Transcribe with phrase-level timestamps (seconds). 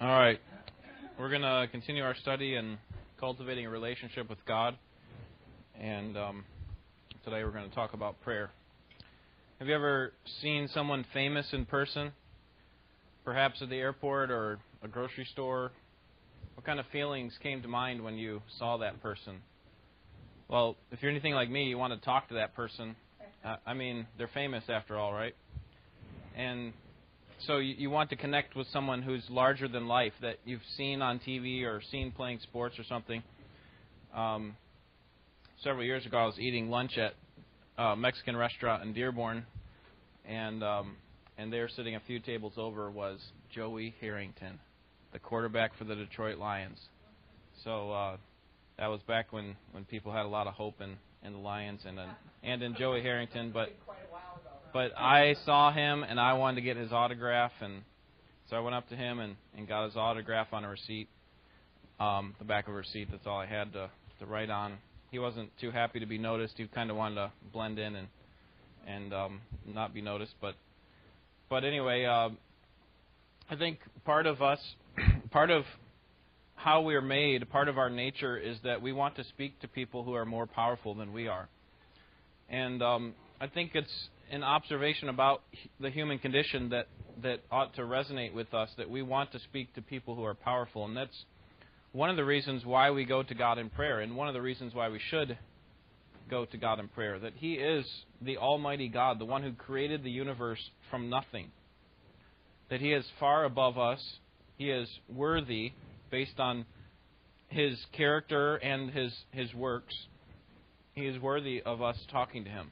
[0.00, 0.40] All right.
[1.18, 2.78] We're going to continue our study in
[3.20, 4.76] cultivating a relationship with God.
[5.78, 6.44] And um,
[7.24, 8.50] today we're going to talk about prayer.
[9.58, 12.12] Have you ever seen someone famous in person?
[13.24, 15.70] Perhaps at the airport or a grocery store?
[16.54, 19.40] What kind of feelings came to mind when you saw that person?
[20.48, 22.96] Well, if you're anything like me, you want to talk to that person.
[23.66, 25.34] I mean, they're famous after all, right?
[26.36, 26.72] And
[27.46, 31.02] so you, you want to connect with someone who's larger than life that you've seen
[31.02, 33.22] on TV or seen playing sports or something.
[34.14, 34.56] Um,
[35.62, 37.14] several years ago, I was eating lunch at
[37.78, 39.44] a Mexican restaurant in Dearborn,
[40.26, 40.96] and um,
[41.38, 43.18] and there, sitting a few tables over, was
[43.54, 44.58] Joey Harrington,
[45.12, 46.78] the quarterback for the Detroit Lions.
[47.64, 48.16] So uh,
[48.78, 51.80] that was back when when people had a lot of hope in in the Lions
[51.86, 52.08] and in,
[52.42, 53.70] and in Joey Harrington, but
[54.72, 57.82] but I saw him and I wanted to get his autograph, and
[58.48, 61.08] so I went up to him and, and got his autograph on a receipt,
[62.00, 63.08] um, the back of a receipt.
[63.10, 64.78] That's all I had to to write on.
[65.10, 66.54] He wasn't too happy to be noticed.
[66.56, 68.08] He kind of wanted to blend in and
[68.86, 70.34] and um, not be noticed.
[70.40, 70.54] But
[71.48, 72.30] but anyway, uh,
[73.50, 74.58] I think part of us,
[75.30, 75.64] part of
[76.54, 79.68] how we are made, part of our nature is that we want to speak to
[79.68, 81.48] people who are more powerful than we are.
[82.48, 85.42] And um, I think it's an observation about
[85.78, 86.88] the human condition that
[87.22, 90.34] that ought to resonate with us that we want to speak to people who are
[90.34, 90.86] powerful.
[90.86, 91.24] And that's
[91.92, 94.40] one of the reasons why we go to God in prayer and one of the
[94.40, 95.36] reasons why we should
[96.30, 97.84] go to God in prayer that he is
[98.22, 101.50] the almighty God the one who created the universe from nothing.
[102.70, 104.02] That he is far above us.
[104.56, 105.72] He is worthy
[106.10, 106.64] based on
[107.48, 109.94] his character and his his works.
[110.94, 112.70] He is worthy of us talking to him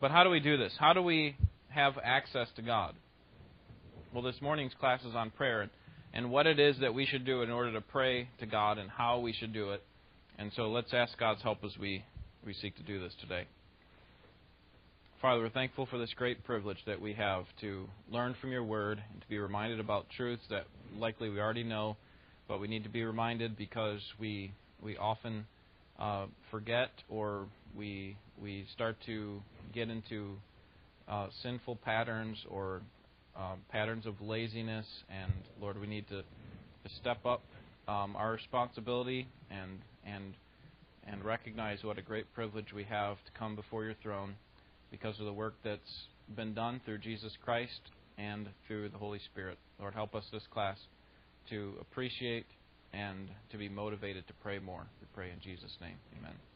[0.00, 0.72] but how do we do this?
[0.78, 1.36] How do we
[1.68, 2.94] have access to God?
[4.12, 5.68] Well, this morning's class is on prayer
[6.12, 8.88] and what it is that we should do in order to pray to God and
[8.88, 9.82] how we should do it.
[10.38, 12.04] And so let's ask God's help as we,
[12.46, 13.46] we seek to do this today.
[15.20, 19.02] Father, we're thankful for this great privilege that we have to learn from your word
[19.12, 20.66] and to be reminded about truths that
[20.96, 21.96] likely we already know,
[22.46, 24.52] but we need to be reminded because we,
[24.82, 25.46] we often
[25.98, 27.46] uh, forget or
[27.76, 29.40] we we start to
[29.74, 30.36] get into
[31.08, 32.80] uh, sinful patterns or
[33.36, 37.42] um, patterns of laziness, and Lord, we need to, to step up
[37.88, 40.34] um, our responsibility and and
[41.06, 44.34] and recognize what a great privilege we have to come before your throne
[44.90, 47.80] because of the work that's been done through Jesus Christ
[48.16, 49.58] and through the Holy Spirit.
[49.78, 50.78] Lord, help us this class
[51.50, 52.46] to appreciate
[52.94, 54.86] and to be motivated to pray more.
[55.00, 55.96] We pray in Jesus' name.
[56.18, 56.53] Amen.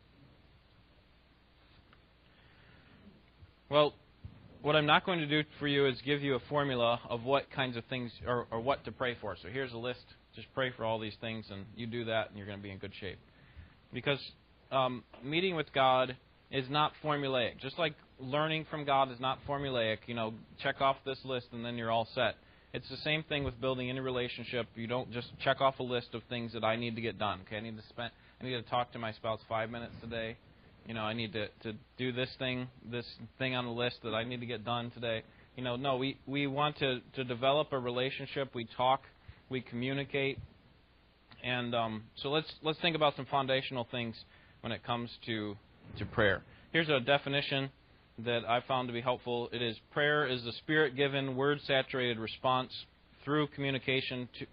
[3.70, 3.92] Well,
[4.62, 7.50] what I'm not going to do for you is give you a formula of what
[7.50, 9.36] kinds of things or, or what to pray for.
[9.42, 10.04] So here's a list.
[10.34, 12.70] Just pray for all these things, and you do that, and you're going to be
[12.70, 13.18] in good shape.
[13.92, 14.20] Because
[14.72, 16.16] um, meeting with God
[16.50, 17.58] is not formulaic.
[17.60, 21.64] Just like learning from God is not formulaic, you know, check off this list and
[21.64, 22.36] then you're all set.
[22.72, 24.66] It's the same thing with building any relationship.
[24.74, 27.40] You don't just check off a list of things that I need to get done.
[27.46, 30.36] Okay, I need to spend I need to talk to my spouse five minutes today
[30.88, 33.04] you know, I need to, to do this thing, this
[33.38, 35.22] thing on the list that I need to get done today.
[35.54, 38.54] You know, no, we, we want to, to develop a relationship.
[38.54, 39.02] We talk,
[39.50, 40.38] we communicate.
[41.44, 44.16] And um, so let's, let's think about some foundational things
[44.62, 45.56] when it comes to,
[45.98, 46.42] to prayer.
[46.72, 47.68] Here's a definition
[48.24, 49.50] that I found to be helpful.
[49.52, 52.72] It is prayer is the spirit given, word saturated response
[53.26, 54.46] through communication to,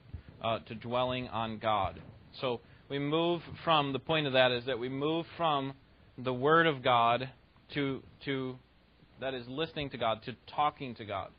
[0.45, 2.01] uh, to dwelling on God.
[2.41, 2.59] So
[2.90, 5.74] we move from, the point of that is that we move from
[6.17, 7.29] the Word of God
[7.73, 8.55] to, to
[9.19, 11.29] that is listening to God, to talking to God.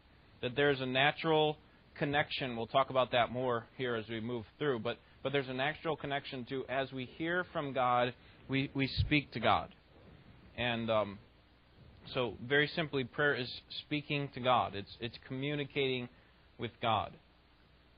[0.43, 1.57] That there's a natural
[1.99, 2.57] connection.
[2.57, 4.81] We'll talk about that more here as we move through.
[4.81, 8.15] But, but there's a natural connection to, as we hear from God,
[8.49, 9.69] we, we speak to God.
[10.57, 11.19] And um,
[12.15, 13.51] so, very simply, prayer is
[13.83, 16.09] speaking to God, it's, it's communicating
[16.59, 17.13] with God.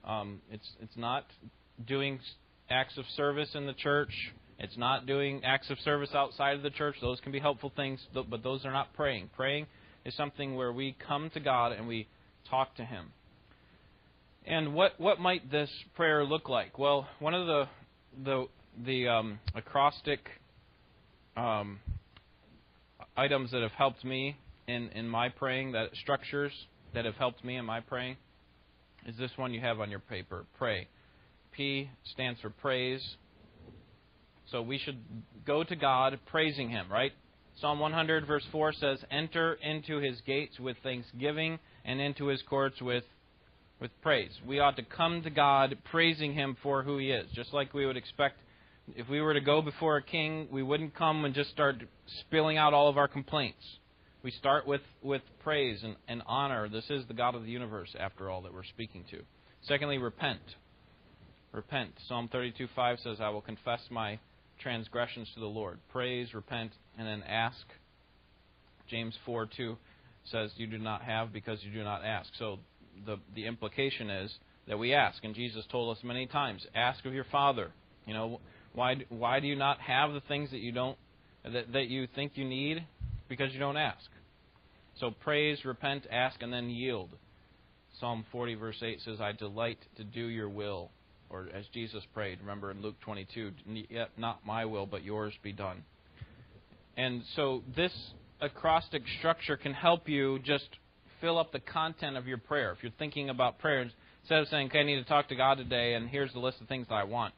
[0.04, 1.26] Um, it's, it's not
[1.86, 2.18] doing
[2.70, 4.12] acts of service in the church.
[4.58, 6.96] It's not doing acts of service outside of the church.
[7.00, 9.30] Those can be helpful things, but those are not praying.
[9.36, 9.66] Praying
[10.04, 12.08] is something where we come to God and we
[12.50, 13.12] talk to Him.
[14.44, 16.78] And what what might this prayer look like?
[16.78, 17.68] Well, one of the
[18.24, 18.46] the
[18.84, 20.20] the um, acrostic
[21.36, 21.78] um,
[23.16, 26.52] items that have helped me in in my praying, that structures
[26.94, 28.16] that have helped me in my praying,
[29.06, 30.46] is this one you have on your paper.
[30.56, 30.88] Pray.
[31.52, 33.02] P stands for praise.
[34.50, 34.98] So we should
[35.46, 37.12] go to God praising Him, right?
[37.60, 42.80] Psalm 100, verse 4 says, Enter into His gates with thanksgiving and into His courts
[42.80, 43.04] with
[43.80, 44.32] with praise.
[44.44, 47.86] We ought to come to God praising Him for who He is, just like we
[47.86, 48.40] would expect.
[48.96, 51.76] If we were to go before a king, we wouldn't come and just start
[52.20, 53.62] spilling out all of our complaints.
[54.22, 56.68] We start with, with praise and, and honor.
[56.68, 59.20] This is the God of the universe, after all, that we're speaking to.
[59.62, 60.40] Secondly, repent.
[61.52, 61.92] Repent.
[62.08, 64.18] Psalm 32:5 says, I will confess my
[64.60, 65.78] transgressions to the Lord.
[65.90, 67.64] Praise, repent, and then ask.
[68.88, 69.76] James 4:2
[70.30, 72.30] says, You do not have because you do not ask.
[72.38, 72.58] So
[73.06, 74.34] the, the implication is
[74.66, 75.22] that we ask.
[75.24, 77.70] And Jesus told us many times, ask of your Father.
[78.06, 78.40] You know,
[78.74, 80.96] why, why do you not have the things that you don't
[81.44, 82.84] that, that you think you need?
[83.28, 84.08] Because you don't ask.
[85.00, 87.10] So praise, repent, ask, and then yield.
[88.00, 90.90] Psalm 40, verse 8 says, I delight to do your will.
[91.30, 93.52] Or as Jesus prayed, remember in Luke 22,
[93.90, 95.84] yet not my will, but yours be done.
[96.96, 97.92] And so this
[98.40, 100.68] acrostic structure can help you just
[101.20, 102.72] fill up the content of your prayer.
[102.72, 103.92] If you're thinking about prayers,
[104.22, 106.60] instead of saying, okay, I need to talk to God today, and here's the list
[106.60, 107.34] of things that I want,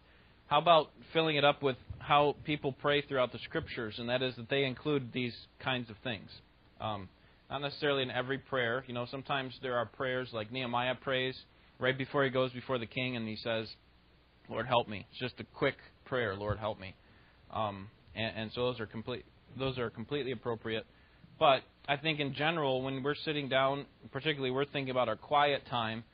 [0.47, 4.35] how about filling it up with how people pray throughout the scriptures, and that is
[4.37, 6.29] that they include these kinds of things.
[6.81, 7.09] Um,
[7.51, 8.85] not necessarily in every prayer.
[8.87, 11.37] You know, sometimes there are prayers like Nehemiah prays
[11.81, 13.69] right before he goes before the king, and he says,
[14.49, 16.95] "Lord, help me." It's just a quick prayer, "Lord, help me,"
[17.53, 19.25] um, and, and so those are complete.
[19.59, 20.87] Those are completely appropriate.
[21.39, 25.63] But I think in general, when we're sitting down, particularly we're thinking about our quiet
[25.71, 26.05] time,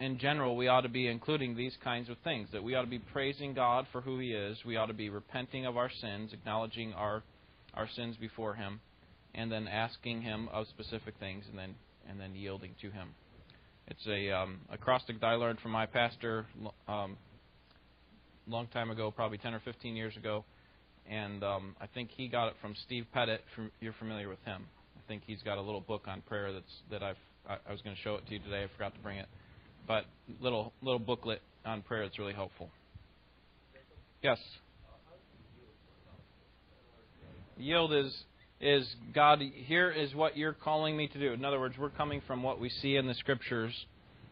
[0.00, 2.48] in general, we ought to be including these kinds of things.
[2.52, 4.58] That we ought to be praising God for who He is.
[4.64, 7.22] We ought to be repenting of our sins, acknowledging our
[7.74, 8.80] our sins before Him,
[9.34, 11.74] and then asking Him of specific things, and then
[12.08, 13.10] and then yielding to Him.
[13.90, 16.46] It's a um, acrostic that I learned from my pastor
[16.88, 17.16] um,
[18.48, 20.44] long time ago, probably 10 or 15 years ago
[21.10, 23.42] and um, I think he got it from Steve Pettit.
[23.54, 24.64] From, you're familiar with him.
[24.96, 27.16] I think he's got a little book on prayer that's that I've
[27.48, 28.62] I, I was going to show it to you today.
[28.62, 29.26] I forgot to bring it,
[29.86, 30.04] but
[30.40, 32.70] little little booklet on prayer that's really helpful.
[34.22, 34.38] Yes.
[37.56, 38.16] Yield is
[38.60, 39.40] is God.
[39.40, 41.32] Here is what you're calling me to do.
[41.32, 43.74] In other words, we're coming from what we see in the scriptures,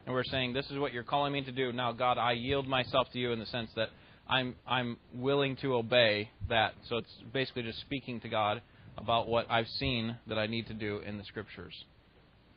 [0.05, 1.73] and we're saying this is what you're calling me to do.
[1.73, 3.89] Now, God, I yield myself to you in the sense that
[4.29, 6.75] I'm I'm willing to obey that.
[6.89, 8.61] So it's basically just speaking to God
[8.99, 11.75] about what I've seen that I need to do in the scriptures.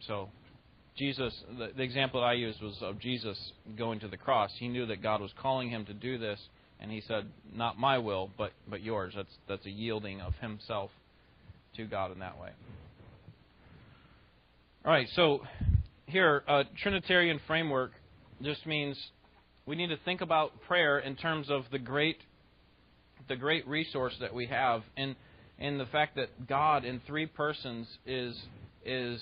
[0.08, 0.30] So
[0.98, 3.38] Jesus, the, the example that I used was of Jesus
[3.78, 4.52] going to the cross.
[4.58, 6.40] He knew that God was calling him to do this,
[6.82, 10.92] and he said, "Not my will, but but yours." That's that's a yielding of himself
[11.76, 12.50] to God in that way.
[14.84, 15.42] All right, so
[16.08, 17.92] here, a Trinitarian framework
[18.42, 18.98] just means
[19.66, 22.18] we need to think about prayer in terms of the great
[23.28, 25.16] the great resource that we have and
[25.60, 28.36] in the fact that God in three persons is
[28.84, 29.22] is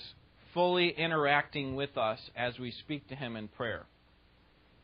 [0.54, 3.84] fully interacting with us as we speak to him in prayer.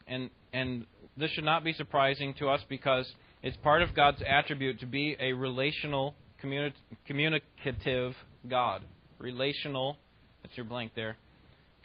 [0.07, 0.87] And and
[1.17, 3.11] this should not be surprising to us because
[3.43, 6.73] it's part of God's attribute to be a relational communi-
[7.07, 8.15] communicative
[8.49, 8.83] God.
[9.19, 9.97] Relational,
[10.43, 11.17] that's your blank there.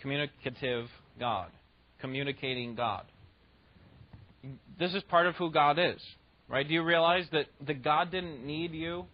[0.02, 0.88] Communicative
[1.20, 1.50] God.
[2.00, 3.06] Communicating God
[4.80, 6.02] this is part of who God is,
[6.48, 6.68] right?
[6.68, 9.06] Do you realize that, that God didn't need you?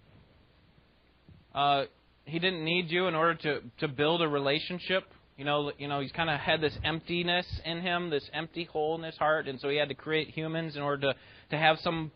[1.54, 1.86] Uh,
[2.26, 5.04] he didn't need you in order to, to build a relationship.
[5.38, 8.96] You know, you know, he's kind of had this emptiness in him, this empty hole
[8.96, 11.16] in his heart, and so he had to create humans in order to,
[11.52, 12.12] to have some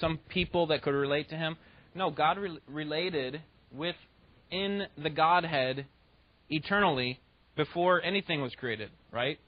[0.00, 1.56] some people that could relate to him.
[1.94, 3.40] No, God re- related
[3.72, 3.96] with
[4.50, 5.86] in the Godhead
[6.50, 7.20] eternally
[7.56, 9.38] before anything was created, right?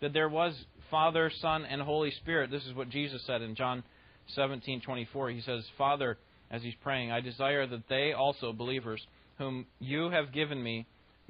[0.00, 0.54] That there was
[0.90, 2.50] Father, Son, and Holy Spirit.
[2.50, 3.82] This is what Jesus said in John
[4.36, 5.30] 17:24.
[5.30, 6.18] He says, "Father,
[6.50, 9.04] as he's praying, I desire that they also, believers,
[9.38, 10.86] whom you have given me,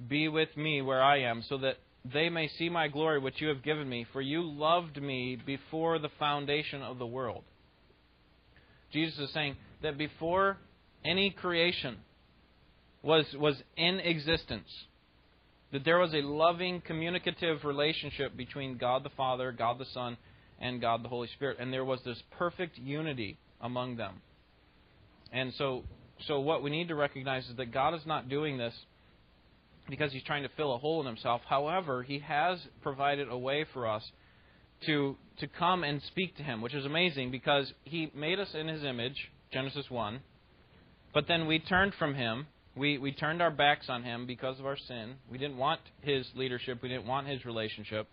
[0.08, 3.49] be with me where I am, so that they may see my glory which you
[3.49, 7.44] have given me, for you loved me before the foundation of the world."
[8.93, 10.57] Jesus is saying that before
[11.05, 11.97] any creation
[13.02, 14.69] was was in existence,
[15.73, 20.16] that there was a loving, communicative relationship between God the Father, God the Son,
[20.61, 21.59] and God the Holy Spirit.
[21.61, 24.23] And there was this perfect unity among them.
[25.33, 25.85] And so,
[26.26, 28.75] so what we need to recognize is that God is not doing this
[29.88, 31.43] because he's trying to fill a hole in himself.
[31.49, 34.02] However, he has provided a way for us
[34.85, 38.68] to to come and speak to him, which is amazing because he made us in
[38.68, 40.21] his image, Genesis 1.
[41.12, 44.66] But then we turned from him we, we turned our backs on him because of
[44.66, 45.14] our sin.
[45.30, 46.83] We didn't want his leadership.
[46.83, 48.06] We didn't want his relationship.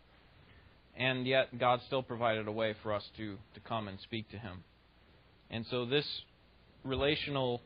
[0.95, 4.37] And yet, God still provided a way for us to, to come and speak to
[4.37, 4.63] him.
[5.49, 6.07] And so, this
[6.85, 7.61] relational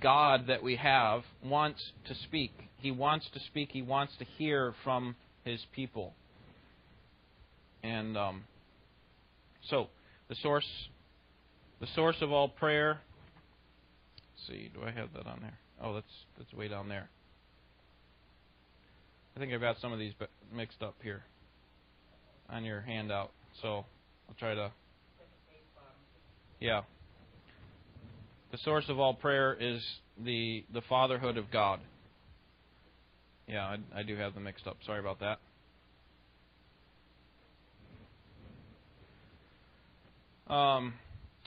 [0.00, 2.52] God that we have wants to speak.
[2.76, 3.70] He wants to speak.
[3.72, 6.14] He wants to hear from his people.
[7.82, 8.44] And um,
[9.68, 9.88] so
[10.28, 10.66] the source,
[11.80, 13.00] the source of all prayer.
[14.34, 15.58] Let's see, do I have that on there?
[15.82, 16.06] Oh, that's
[16.38, 17.08] that's way down there.
[19.36, 20.12] I think I've got some of these
[20.54, 21.22] mixed up here
[22.48, 23.30] on your handout.
[23.62, 23.84] So
[24.28, 24.70] I'll try to.
[26.60, 26.82] Yeah.
[28.52, 29.82] The source of all prayer is
[30.22, 31.80] the the fatherhood of God.
[33.48, 34.76] Yeah, I, I do have them mixed up.
[34.86, 35.38] Sorry about that.
[40.52, 40.92] Um,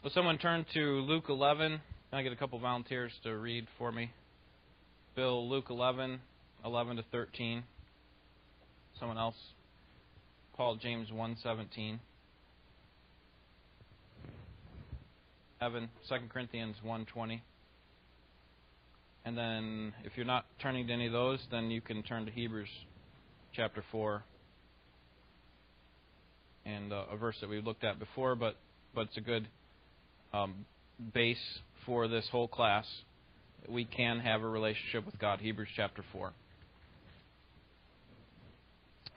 [0.04, 1.80] will someone turn to Luke 11?
[2.10, 4.10] Can I get a couple volunteers to read for me?
[5.16, 6.20] Bill, Luke 11,
[6.66, 7.64] 11 to 13.
[9.00, 9.36] Someone else?
[10.58, 12.00] Paul, James 1:17.
[15.62, 17.42] Evan, 2 Corinthians 1:20.
[19.24, 22.32] And then, if you're not turning to any of those, then you can turn to
[22.32, 22.70] Hebrews
[23.54, 24.24] chapter 4
[26.66, 28.58] and uh, a verse that we've looked at before, but
[28.96, 29.48] but it's a good
[30.34, 30.66] um,
[31.14, 32.86] base for this whole class.
[33.68, 35.40] We can have a relationship with God.
[35.42, 36.32] Hebrews chapter 4.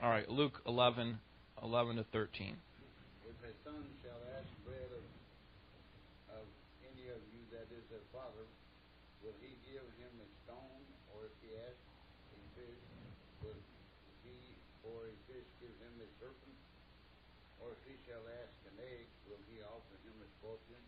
[0.01, 1.19] All right, Luke 11,
[1.63, 2.55] 11 to 13.
[3.27, 5.03] If a son shall ask bread of,
[6.39, 6.45] of
[6.87, 8.47] any of you that is a father,
[9.19, 10.83] will he give him a stone?
[11.11, 11.83] Or if he asks
[12.31, 12.83] a fish,
[13.43, 13.59] will
[14.23, 14.39] he
[14.79, 16.59] for a fish give him a serpent?
[17.59, 20.79] Or if he shall ask an egg, will he offer him a scorpion?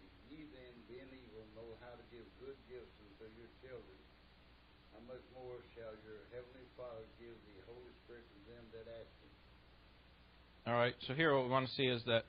[0.00, 4.00] If ye then, being evil, know how to give good gifts unto your children,
[4.95, 9.10] how much more shall your heavenly Father give the Holy Spirit to them that ask
[9.22, 9.32] him?
[10.66, 10.94] All right.
[11.06, 12.24] So here, what we want to see is that,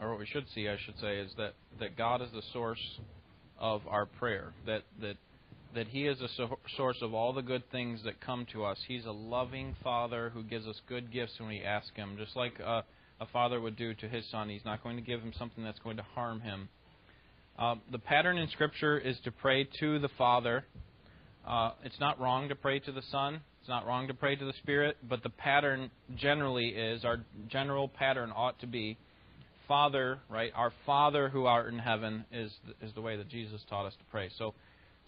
[0.00, 3.00] or what we should see, I should say, is that that God is the source
[3.58, 4.52] of our prayer.
[4.66, 5.16] That that
[5.74, 8.78] that He is the so- source of all the good things that come to us.
[8.86, 12.58] He's a loving Father who gives us good gifts when we ask Him, just like
[12.60, 12.84] a,
[13.20, 14.48] a father would do to his son.
[14.48, 16.68] He's not going to give him something that's going to harm him.
[17.58, 20.66] Uh, the pattern in Scripture is to pray to the Father.
[21.46, 23.40] Uh, it's not wrong to pray to the Son.
[23.60, 27.88] It's not wrong to pray to the Spirit, but the pattern generally is our general
[27.88, 28.98] pattern ought to be
[29.68, 30.52] Father, right?
[30.54, 34.04] Our Father who art in heaven is is the way that Jesus taught us to
[34.10, 34.30] pray.
[34.38, 34.54] So,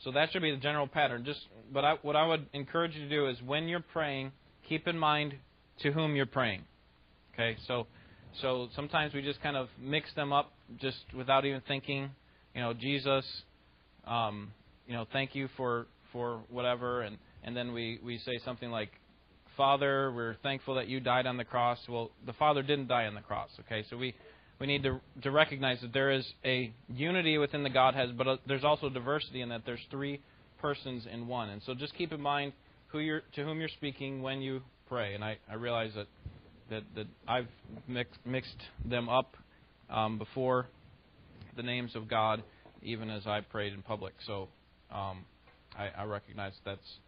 [0.05, 1.25] so that should be the general pattern.
[1.25, 1.41] Just,
[1.73, 4.33] but I, what I would encourage you to do is when you're praying,
[4.69, 5.35] keep in mind
[5.83, 6.63] to whom you're praying.
[7.35, 7.87] Okay, so
[8.41, 12.11] so sometimes we just kind of mix them up just without even thinking.
[12.55, 13.25] You know, Jesus,
[14.05, 14.53] um,
[14.87, 18.91] you know, thank you for for whatever, and and then we we say something like,
[19.57, 21.79] Father, we're thankful that you died on the cross.
[21.89, 23.51] Well, the Father didn't die on the cross.
[23.61, 24.15] Okay, so we
[24.61, 28.37] we need to to recognize that there is a unity within the Godhead, but uh,
[28.47, 30.21] there's also diversity in that there's three
[30.61, 31.51] persons in one.
[31.51, 32.53] And so just keep in mind
[32.89, 35.15] who you're to whom you're speaking when you pray.
[35.15, 36.07] And I I realize that
[36.71, 37.49] that that I've
[37.87, 39.37] mixed mixed them up
[39.91, 40.67] um, before
[41.57, 42.43] the names of God,
[42.83, 44.15] even as I prayed in public.
[44.27, 44.49] So
[44.91, 45.25] um,
[45.77, 46.99] I, I recognize that's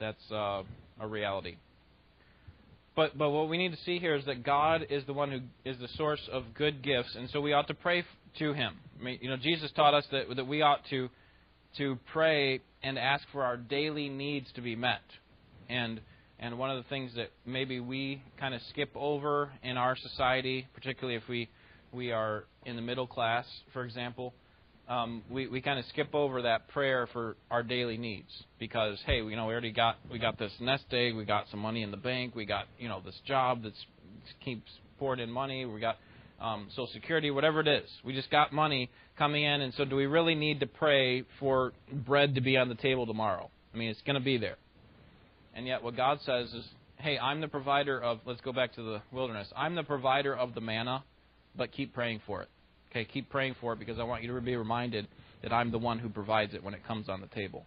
[0.00, 0.62] that's uh,
[1.00, 1.56] a reality.
[2.94, 5.40] But but what we need to see here is that God is the one who
[5.64, 8.04] is the source of good gifts, and so we ought to pray
[8.38, 8.74] to Him.
[8.98, 11.08] I mean, you know, Jesus taught us that that we ought to
[11.76, 15.02] to pray and ask for our daily needs to be met,
[15.68, 16.00] and
[16.40, 20.66] and one of the things that maybe we kind of skip over in our society,
[20.74, 21.48] particularly if we
[21.92, 24.34] we are in the middle class, for example,
[24.88, 29.16] um, we we kind of skip over that prayer for our daily needs because hey,
[29.16, 31.90] you know, we already got we got this nest egg, we got some money in
[31.90, 33.72] the bank, we got you know this job that
[34.44, 35.96] keeps pouring in money, we got
[36.40, 37.88] um, Social Security, whatever it is.
[38.04, 41.72] We just got money coming in, and so do we really need to pray for
[41.92, 43.50] bread to be on the table tomorrow?
[43.74, 44.56] I mean, it's going to be there.
[45.54, 46.64] And yet, what God says is,
[46.96, 49.48] hey, I'm the provider of, let's go back to the wilderness.
[49.56, 51.04] I'm the provider of the manna,
[51.56, 52.48] but keep praying for it.
[52.90, 55.08] Okay, keep praying for it because I want you to be reminded
[55.42, 57.66] that I'm the one who provides it when it comes on the table.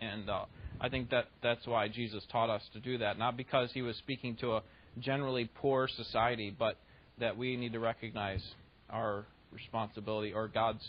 [0.00, 0.44] And uh,
[0.80, 3.18] I think that that's why Jesus taught us to do that.
[3.18, 4.62] Not because he was speaking to a
[4.98, 6.76] generally poor society, but
[7.18, 8.42] that we need to recognize
[8.88, 10.82] our responsibility or God's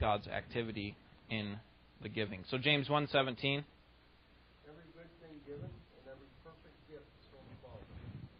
[0.00, 0.96] God's activity
[1.30, 1.56] in
[2.02, 2.44] the giving.
[2.50, 3.64] So James 1:17
[4.66, 7.82] Every good thing given and every perfect gift is from above,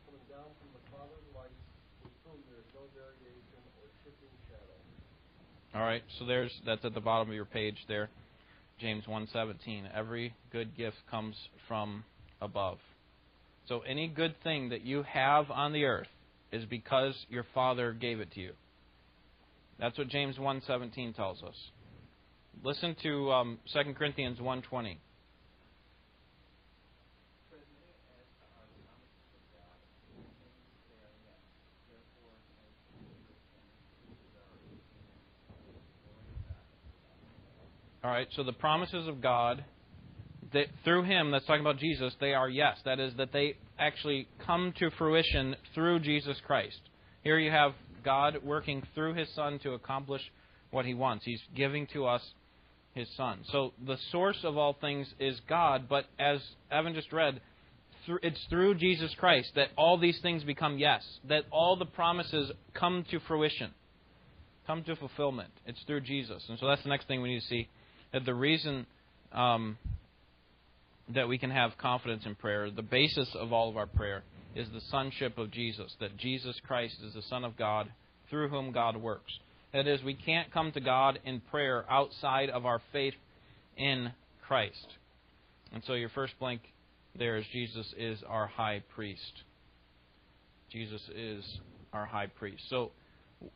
[0.07, 1.63] coming down from the Father of lights,
[2.03, 4.79] with whom there is no variation or shifting shadow.
[5.75, 8.11] All right, so there's that's at the bottom of your page there.
[8.79, 9.89] James 1:17.
[9.95, 11.35] Every good gift comes
[11.67, 12.05] from
[12.43, 12.79] above.
[13.69, 16.09] So any good thing that you have on the earth
[16.51, 18.53] is because your Father gave it to you.
[19.79, 21.57] That's what James 1:17 tells us.
[22.63, 24.99] Listen to um, 2 Corinthians 1:20.
[38.05, 39.65] All right, so the promises of God,
[40.53, 42.77] that through Him, that's talking about Jesus, they are yes.
[42.85, 46.81] That is, that they actually come to fruition through Jesus Christ.
[47.23, 50.23] Here you have God working through His Son to accomplish
[50.73, 51.25] what He wants.
[51.25, 52.23] He's giving to us
[52.93, 53.39] His Son.
[53.53, 56.41] So the source of all things is God, but as
[56.73, 57.41] Evan just read,
[58.21, 63.07] it's through Jesus Christ that all these things become yes, that all the promises come
[63.13, 63.71] to fruition,
[64.67, 65.51] come to fulfillment.
[65.67, 66.43] It's through Jesus.
[66.49, 67.69] And so that's the next thing we need to see
[68.13, 68.87] that the reason
[69.33, 69.79] um,
[71.15, 74.23] that we can have confidence in prayer, the basis of all of our prayer,
[74.55, 77.91] is the sonship of Jesus, that Jesus Christ is the Son of God
[78.29, 79.33] through whom God works.
[79.73, 83.15] That is, we can't come to God in prayer outside of our faith
[83.77, 84.13] in
[84.47, 84.87] Christ.
[85.73, 86.61] And so your first blank
[87.19, 89.43] there is Jesus is our high priest.
[90.71, 91.45] Jesus is
[91.93, 92.63] our high priest.
[92.71, 92.93] So,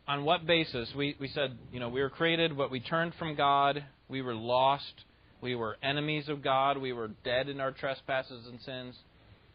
[0.06, 0.92] on what basis?
[0.96, 3.84] We, we said, you know, we were created, but we turned from God.
[4.08, 5.04] We were lost.
[5.40, 6.78] We were enemies of God.
[6.78, 8.94] We were dead in our trespasses and sins.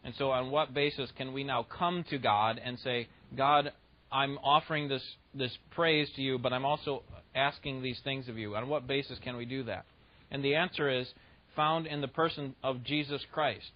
[0.04, 3.72] And so, on what basis can we now come to God and say, God,
[4.10, 5.02] I'm offering this,
[5.34, 7.02] this praise to you, but I'm also
[7.34, 8.54] asking these things of you?
[8.56, 9.84] On what basis can we do that?
[10.30, 11.06] And the answer is
[11.54, 13.70] found in the person of Jesus Christ.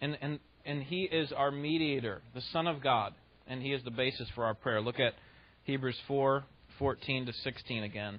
[0.00, 3.14] And, and, and He is our mediator, the Son of God,
[3.46, 4.80] and He is the basis for our prayer.
[4.80, 5.14] Look at
[5.64, 6.44] Hebrews 4
[6.78, 8.18] 14 to 16 again.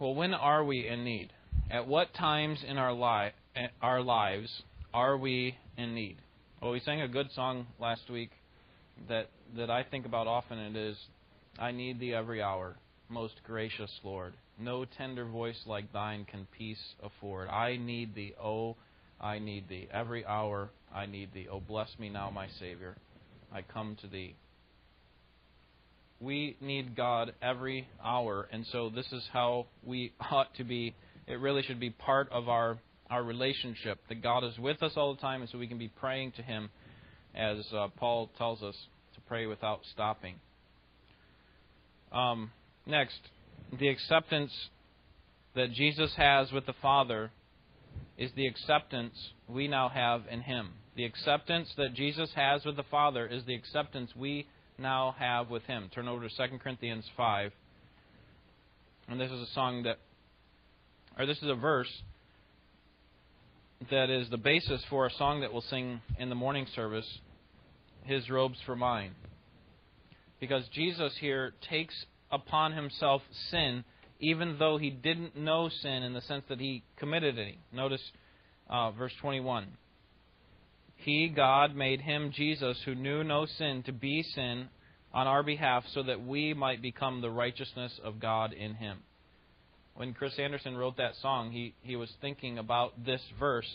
[0.00, 1.30] Well, when are we in need?
[1.70, 4.62] At what times in our, li- eh, our lives
[4.94, 6.16] are we in need?
[6.62, 8.30] Well, we sang a good song last week
[9.10, 10.58] that, that I think about often.
[10.58, 10.96] It is,
[11.58, 12.76] I need thee every hour,
[13.10, 14.32] most gracious Lord.
[14.58, 17.50] No tender voice like thine can peace afford.
[17.50, 18.76] I need thee, oh,
[19.20, 19.86] I need thee.
[19.92, 21.46] Every hour I need thee.
[21.52, 22.96] Oh, bless me now, my Savior.
[23.52, 24.34] I come to thee.
[26.20, 30.94] We need God every hour, and so this is how we ought to be.
[31.26, 32.78] It really should be part of our,
[33.08, 35.88] our relationship that God is with us all the time, and so we can be
[35.88, 36.68] praying to Him,
[37.34, 38.74] as uh, Paul tells us
[39.14, 40.34] to pray without stopping.
[42.12, 42.50] Um,
[42.86, 43.20] next,
[43.78, 44.52] the acceptance
[45.54, 47.30] that Jesus has with the Father
[48.18, 49.14] is the acceptance
[49.48, 50.70] we now have in Him.
[50.96, 54.46] The acceptance that Jesus has with the Father is the acceptance we
[54.80, 55.90] now have with Him.
[55.94, 57.52] Turn over to 2 Corinthians 5.
[59.08, 59.98] And this is a song that,
[61.18, 61.90] or this is a verse
[63.90, 67.18] that is the basis for a song that we'll sing in the morning service
[68.04, 69.12] His Robes for Mine.
[70.38, 71.94] Because Jesus here takes
[72.30, 73.84] upon Himself sin
[74.20, 77.58] even though he didn't know sin in the sense that he committed any.
[77.72, 78.02] Notice
[78.68, 79.66] uh, verse 21.
[81.04, 84.68] He, God, made him, Jesus, who knew no sin, to be sin
[85.12, 88.98] on our behalf so that we might become the righteousness of God in him.
[89.94, 93.66] When Chris Anderson wrote that song, he, he was thinking about this verse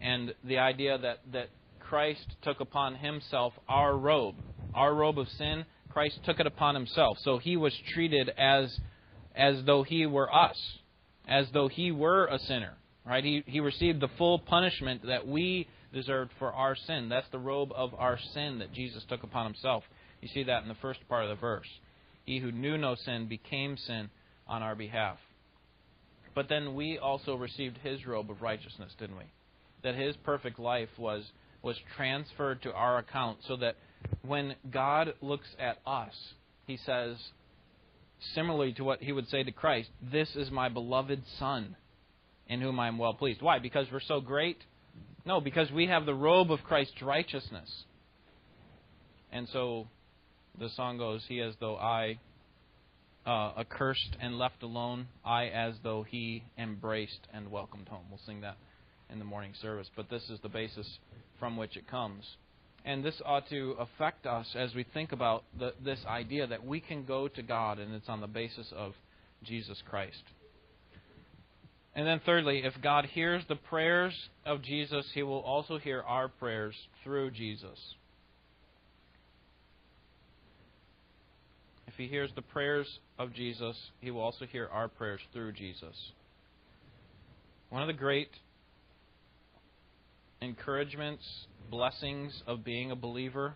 [0.00, 1.48] and the idea that, that
[1.80, 4.36] Christ took upon himself our robe.
[4.74, 7.18] Our robe of sin, Christ took it upon himself.
[7.22, 8.78] So he was treated as
[9.34, 10.56] as though he were us,
[11.28, 12.74] as though he were a sinner.
[13.06, 13.22] Right?
[13.22, 17.08] He he received the full punishment that we deserved for our sin.
[17.08, 19.82] That's the robe of our sin that Jesus took upon himself.
[20.20, 21.66] You see that in the first part of the verse.
[22.24, 24.10] He who knew no sin became sin
[24.46, 25.16] on our behalf.
[26.34, 29.24] But then we also received his robe of righteousness, didn't we?
[29.82, 31.24] That his perfect life was
[31.62, 33.76] was transferred to our account so that
[34.22, 36.14] when God looks at us,
[36.66, 37.16] he says,
[38.34, 41.74] similarly to what he would say to Christ This is my beloved Son,
[42.48, 43.40] in whom I am well pleased.
[43.40, 43.58] Why?
[43.58, 44.58] Because we're so great?
[45.26, 47.68] No, because we have the robe of Christ's righteousness.
[49.32, 49.88] And so
[50.58, 52.20] the song goes, He as though I,
[53.26, 58.04] uh, accursed and left alone, I as though He embraced and welcomed home.
[58.08, 58.56] We'll sing that
[59.10, 59.90] in the morning service.
[59.96, 60.88] But this is the basis
[61.40, 62.24] from which it comes.
[62.84, 66.78] And this ought to affect us as we think about the, this idea that we
[66.78, 68.92] can go to God and it's on the basis of
[69.42, 70.22] Jesus Christ.
[71.96, 76.28] And then, thirdly, if God hears the prayers of Jesus, He will also hear our
[76.28, 77.78] prayers through Jesus.
[81.96, 82.86] If he hears the prayers
[83.18, 86.12] of Jesus, he will also hear our prayers through Jesus.
[87.70, 88.28] One of the great
[90.42, 91.24] encouragements,
[91.70, 93.54] blessings of being a believer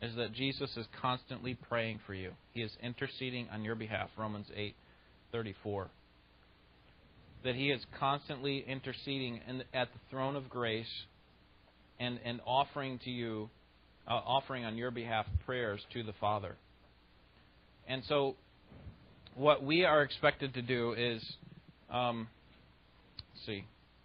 [0.00, 2.30] is that Jesus is constantly praying for you.
[2.52, 5.88] He is interceding on your behalf, Romans 8:34.
[7.44, 10.86] That he is constantly interceding in, at the throne of grace
[11.98, 13.50] and, and offering to you,
[14.06, 16.56] uh, offering on your behalf prayers to the Father.
[17.88, 18.36] And so,
[19.34, 21.22] what we are expected to do is,
[21.90, 22.28] um,
[23.44, 23.64] see,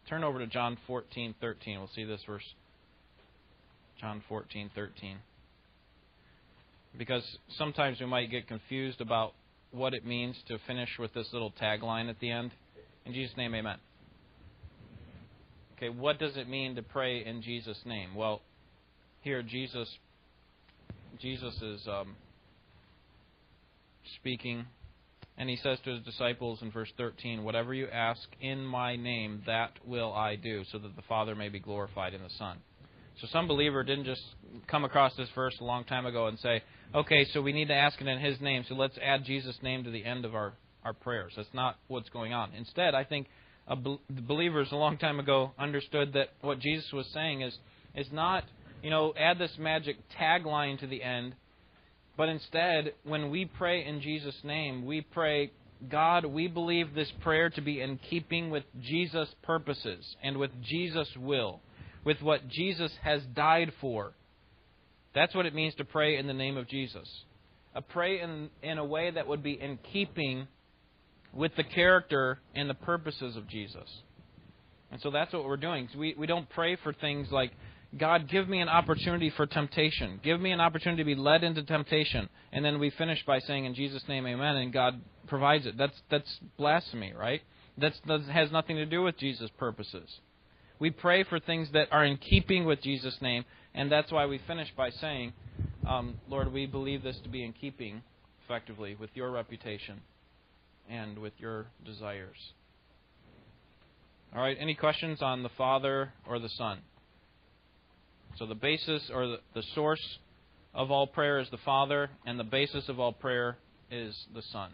[0.10, 1.36] turn over to John 14:13.
[1.78, 2.44] We'll see this verse.
[4.00, 5.18] John 14:13
[6.98, 7.24] because
[7.58, 9.34] sometimes we might get confused about
[9.72, 12.52] what it means to finish with this little tagline at the end.
[13.08, 13.78] In Jesus' name, amen.
[15.78, 18.14] Okay, what does it mean to pray in Jesus' name?
[18.16, 18.42] Well,
[19.22, 19.90] here Jesus
[21.20, 22.16] Jesus is um,
[24.16, 24.66] speaking,
[25.38, 29.42] and he says to his disciples in verse 13, "Whatever you ask in my name,
[29.46, 32.58] that will I do, so that the Father may be glorified in the Son."
[33.22, 34.22] So some believer didn't just
[34.68, 36.62] come across this verse a long time ago and say,
[36.94, 39.84] okay, so we need to ask it in His name, so let's add Jesus' name
[39.86, 40.54] to the end of our,
[40.88, 41.34] our prayers.
[41.36, 42.54] That's not what's going on.
[42.58, 43.28] Instead, I think
[44.10, 47.54] believers a long time ago understood that what Jesus was saying is,
[47.94, 48.46] is not,
[48.82, 51.36] you know, add this magic tagline to the end,
[52.16, 55.52] but instead, when we pray in Jesus' name, we pray,
[55.90, 61.10] God, we believe this prayer to be in keeping with Jesus' purposes and with Jesus'
[61.18, 61.60] will
[62.06, 64.14] with what Jesus has died for.
[65.14, 67.08] That's what it means to pray in the name of Jesus.
[67.76, 70.48] A pray in, in a way that would be in keeping
[71.38, 73.88] with the character and the purposes of Jesus.
[74.92, 75.88] And so that's what we're doing.
[75.96, 77.52] We, we don't pray for things like,
[77.98, 80.20] God, give me an opportunity for temptation.
[80.24, 82.28] Give me an opportunity to be led into temptation.
[82.52, 85.78] And then we finish by saying, in Jesus' name, amen, and God provides it.
[85.78, 87.42] That's, that's blasphemy, right?
[87.78, 87.94] That
[88.32, 90.10] has nothing to do with Jesus' purposes.
[90.80, 93.46] We pray for things that are in keeping with Jesus' name,
[93.76, 95.34] and that's why we finish by saying,
[95.88, 98.02] um, Lord, we believe this to be in keeping,
[98.44, 100.02] effectively, with your reputation
[100.90, 102.38] and with your desires.
[104.36, 106.80] All right, any questions on the Father or the Son?
[108.38, 110.20] So the basis or the, the source
[110.74, 113.58] of all prayer is the Father, and the basis of all prayer
[113.90, 114.72] is the Son.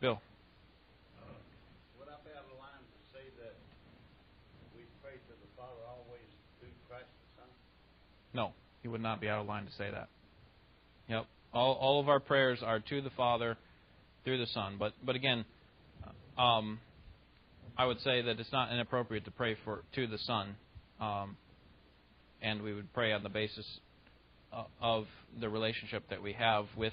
[0.00, 0.20] Bill.
[1.22, 1.30] Uh,
[1.98, 3.54] would I be out of line to say that
[4.74, 6.26] we pray for the Father always
[6.58, 7.48] through Christ the Son?
[8.34, 10.08] No, he would not be out of line to say that.
[11.08, 11.26] Yep.
[11.54, 13.56] All, all of our prayers are to the Father
[14.24, 14.76] through the Son.
[14.78, 15.44] But but again,
[16.36, 16.80] um,
[17.78, 20.56] I would say that it's not inappropriate to pray for to the Son,
[21.00, 21.36] um,
[22.42, 23.66] and we would pray on the basis
[24.80, 25.06] of
[25.40, 26.92] the relationship that we have with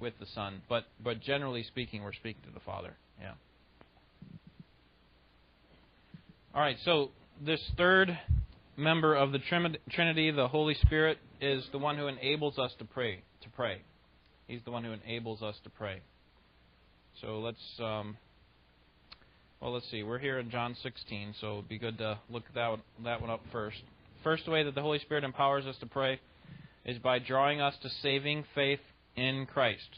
[0.00, 0.62] with the Son.
[0.68, 2.94] But but generally speaking, we're speaking to the Father.
[3.20, 3.32] Yeah.
[6.54, 6.76] All right.
[6.84, 7.10] So
[7.44, 8.18] this third
[8.76, 9.38] member of the
[9.90, 13.22] Trinity, the Holy Spirit, is the one who enables us to pray.
[13.42, 13.82] To pray,
[14.46, 16.00] He's the one who enables us to pray.
[17.20, 18.16] So let's, um,
[19.60, 20.02] well, let's see.
[20.02, 23.30] We're here in John 16, so it'd be good to look that one, that one
[23.30, 23.78] up first.
[24.22, 26.20] First way that the Holy Spirit empowers us to pray
[26.84, 28.80] is by drawing us to saving faith
[29.16, 29.88] in Christ.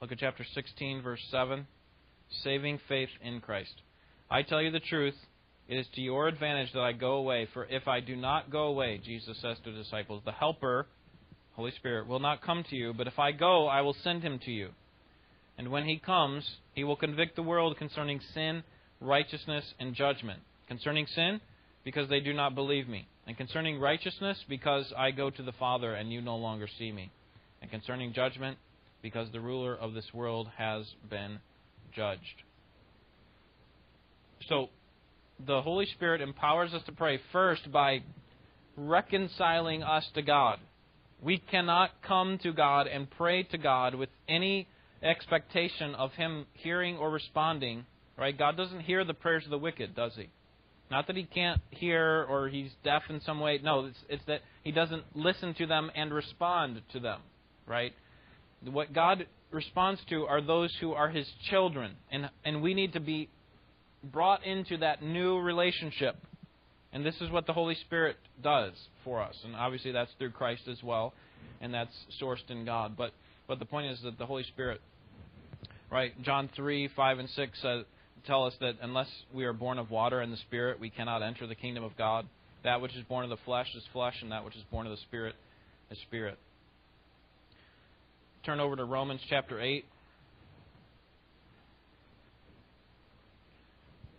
[0.00, 1.66] Look at chapter 16, verse 7.
[2.44, 3.74] Saving faith in Christ.
[4.30, 5.14] I tell you the truth.
[5.68, 8.64] It is to your advantage that I go away, for if I do not go
[8.64, 10.86] away, Jesus says to the disciples, the Helper,
[11.54, 14.38] Holy Spirit, will not come to you, but if I go, I will send him
[14.44, 14.70] to you.
[15.58, 18.62] And when he comes, he will convict the world concerning sin,
[19.00, 20.40] righteousness, and judgment.
[20.68, 21.40] Concerning sin,
[21.84, 23.06] because they do not believe me.
[23.26, 27.10] And concerning righteousness, because I go to the Father and you no longer see me.
[27.60, 28.56] And concerning judgment,
[29.02, 31.38] because the ruler of this world has been
[31.94, 32.42] judged.
[34.48, 34.68] So,
[35.46, 38.02] the Holy Spirit empowers us to pray first by
[38.76, 40.58] reconciling us to God.
[41.22, 44.66] We cannot come to God and pray to God with any
[45.02, 47.84] expectation of Him hearing or responding.
[48.16, 48.36] Right?
[48.36, 50.28] God doesn't hear the prayers of the wicked, does He?
[50.90, 53.60] Not that He can't hear or He's deaf in some way.
[53.62, 57.20] No, it's, it's that He doesn't listen to them and respond to them.
[57.66, 57.92] Right?
[58.64, 63.00] What God responds to are those who are His children, and and we need to
[63.00, 63.28] be
[64.02, 66.16] brought into that new relationship.
[66.92, 68.72] And this is what the Holy Spirit does
[69.04, 69.36] for us.
[69.44, 71.12] And obviously that's through Christ as well,
[71.60, 72.96] and that's sourced in God.
[72.96, 73.12] But
[73.46, 74.80] but the point is that the Holy Spirit,
[75.90, 76.20] right?
[76.22, 77.82] John 3, 5, and 6 uh,
[78.24, 81.48] tell us that unless we are born of water and the Spirit, we cannot enter
[81.48, 82.26] the kingdom of God.
[82.62, 84.92] That which is born of the flesh is flesh, and that which is born of
[84.92, 85.34] the Spirit
[85.90, 86.38] is spirit.
[88.44, 89.84] turn over to Romans chapter 8.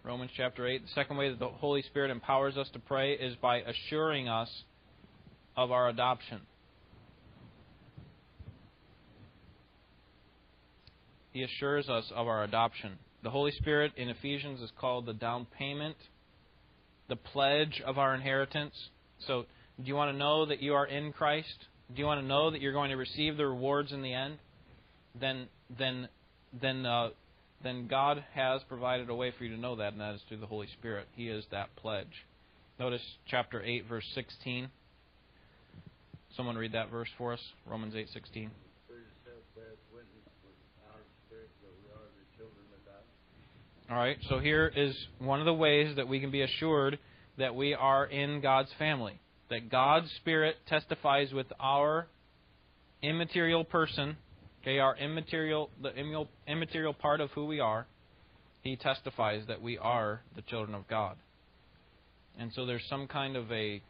[0.03, 0.81] Romans chapter 8.
[0.81, 4.49] The second way that the Holy Spirit empowers us to pray is by assuring us
[5.55, 6.41] of our adoption.
[11.31, 12.93] He assures us of our adoption.
[13.21, 15.97] The Holy Spirit in Ephesians is called the down payment,
[17.07, 18.73] the pledge of our inheritance.
[19.27, 19.45] So,
[19.79, 21.67] do you want to know that you are in Christ?
[21.93, 24.39] Do you want to know that you're going to receive the rewards in the end?
[25.19, 26.09] Then, then,
[26.59, 27.09] then, uh,
[27.63, 30.38] then God has provided a way for you to know that, and that is through
[30.38, 31.08] the Holy Spirit.
[31.15, 32.26] He is that pledge.
[32.80, 34.69] Notice chapter 8, verse 16.
[36.36, 37.39] Someone read that verse for us.
[37.65, 38.52] Romans 8, 16.
[43.89, 46.97] All right, so here is one of the ways that we can be assured
[47.38, 49.19] that we are in God's family.
[49.50, 52.08] That God's Spirit testifies with our
[53.02, 54.15] immaterial person,
[54.62, 55.91] okay, our immaterial, the
[56.47, 57.88] immaterial part of who we are.
[58.63, 61.17] He testifies that we are the children of God.
[62.38, 63.82] And so there's some kind of a,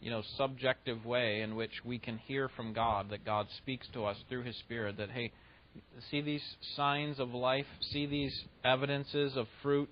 [0.00, 4.04] you know, subjective way in which we can hear from God, that God speaks to
[4.04, 5.32] us through His Spirit, that, hey,
[6.10, 6.42] see these
[6.76, 9.90] signs of life, see these evidences of fruit.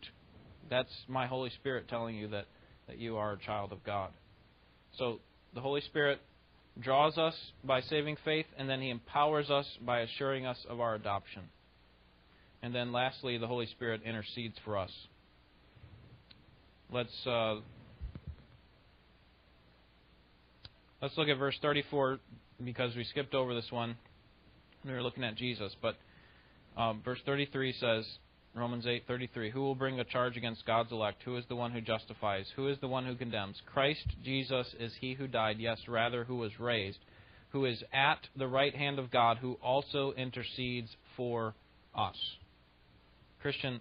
[0.69, 2.47] That's my Holy Spirit telling you that,
[2.87, 4.11] that you are a child of God.
[4.97, 5.19] So
[5.55, 6.21] the Holy Spirit
[6.81, 10.95] draws us by saving faith, and then He empowers us by assuring us of our
[10.95, 11.43] adoption.
[12.63, 14.91] And then lastly, the Holy Spirit intercedes for us.
[16.93, 17.57] Let's uh,
[21.01, 22.19] let's look at verse 34
[22.65, 23.97] because we skipped over this one
[24.85, 25.75] we were looking at Jesus.
[25.81, 25.97] But
[26.77, 28.07] um, verse 33 says,
[28.55, 31.23] Romans 8:33, Who will bring a charge against God's elect?
[31.23, 32.51] Who is the one who justifies?
[32.57, 33.61] Who is the one who condemns?
[33.67, 36.99] Christ Jesus is he who died, yes, rather who was raised,
[37.51, 41.55] who is at the right hand of God, who also intercedes for
[41.95, 42.17] us.
[43.41, 43.81] Christian,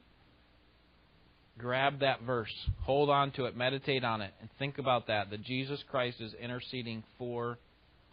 [1.58, 5.44] grab that verse, hold on to it, meditate on it, and think about that that
[5.44, 7.58] Jesus Christ is interceding for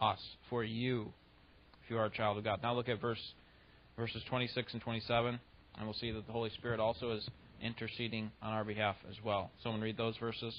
[0.01, 1.13] us, for you
[1.83, 2.59] if you are a child of God.
[2.63, 3.21] Now look at verse
[3.95, 5.39] verses 26 and 27,
[5.77, 7.29] and we'll see that the Holy Spirit also is
[7.61, 9.51] interceding on our behalf as well.
[9.61, 10.53] Someone read those verses.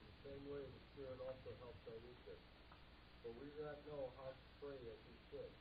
[0.00, 2.40] The same way the Spirit also helps our weakness.
[3.20, 5.52] For we do not know how to pray as we should,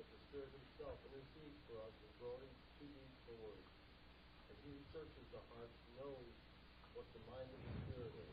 [0.00, 3.68] but the Spirit Himself intercedes for us with groanings too deep for words.
[4.48, 6.32] And He who searches the heart knows
[6.96, 8.28] what the mind of the Spirit is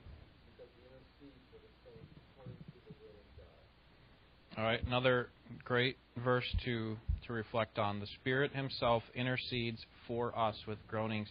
[4.58, 5.28] all right, another
[5.66, 6.96] great verse to
[7.28, 8.00] to reflect on.
[8.00, 11.28] The Spirit Himself intercedes for us with groanings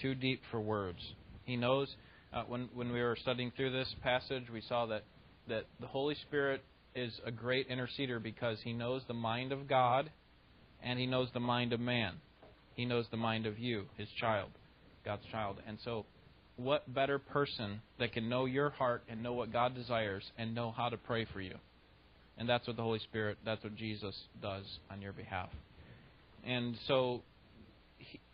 [0.00, 1.00] too deep for words.
[1.44, 1.94] He knows.
[2.32, 5.04] Uh, when when we were studying through this passage, we saw that
[5.48, 10.10] that the Holy Spirit is a great interceder because He knows the mind of God,
[10.82, 12.14] and He knows the mind of man.
[12.74, 14.50] He knows the mind of you, His child,
[15.04, 16.06] God's child, and so
[16.56, 20.70] what better person that can know your heart and know what God desires and know
[20.70, 21.56] how to pray for you?
[22.38, 25.48] And that's what the Holy Spirit, that's what Jesus does on your behalf.
[26.44, 27.22] And so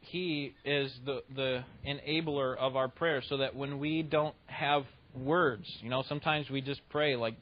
[0.01, 4.85] he is the the enabler of our prayer so that when we don't have
[5.15, 7.35] words, you know, sometimes we just pray like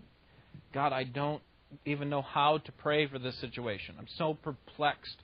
[0.75, 1.42] God, I don't
[1.85, 3.94] even know how to pray for this situation.
[3.99, 5.16] I'm so perplexed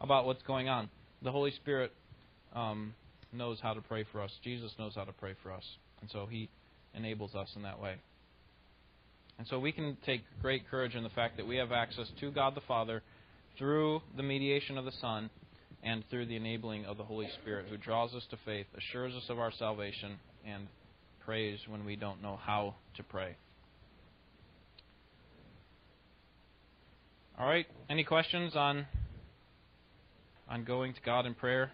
[0.00, 0.88] about what's going on.
[1.22, 1.92] The Holy Spirit
[2.54, 2.94] um,
[3.32, 4.30] knows how to pray for us.
[4.42, 5.64] Jesus knows how to pray for us.
[6.00, 6.48] And so he
[6.94, 7.96] enables us in that way.
[9.40, 12.30] And so we can take great courage in the fact that we have access to
[12.30, 13.02] God the Father
[13.56, 15.30] through the mediation of the Son
[15.82, 19.22] and through the enabling of the Holy Spirit, who draws us to faith, assures us
[19.30, 20.66] of our salvation, and
[21.24, 23.34] prays when we don't know how to pray.
[27.38, 27.64] All right.
[27.88, 28.84] Any questions on
[30.50, 31.72] on going to God in prayer?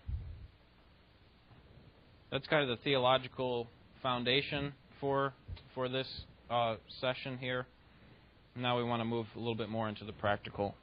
[2.31, 3.67] that's kind of the theological
[4.03, 5.33] foundation for
[5.75, 6.07] for this
[6.51, 7.67] uh, session here.
[8.55, 10.75] Now we want to move a little bit more into the practical.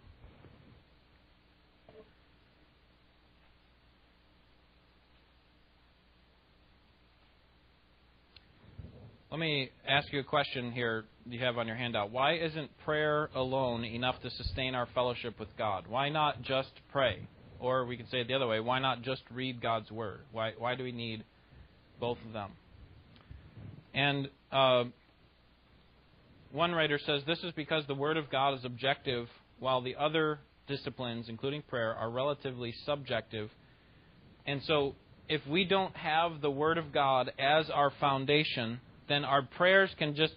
[9.32, 12.12] Let me ask you a question here you have on your handout.
[12.12, 15.86] Why isn't prayer alone enough to sustain our fellowship with God?
[15.88, 17.28] Why not just pray?
[17.60, 20.20] Or we could say it the other way, why not just read God's Word?
[20.32, 21.24] Why, why do we need
[22.00, 22.52] both of them.
[23.94, 24.84] And uh,
[26.54, 29.28] one writer says this is because the Word of God is objective,
[29.60, 33.50] while the other disciplines, including prayer, are relatively subjective.
[34.46, 34.96] And so,
[35.28, 40.16] if we don't have the Word of God as our foundation, then our prayers can
[40.16, 40.36] just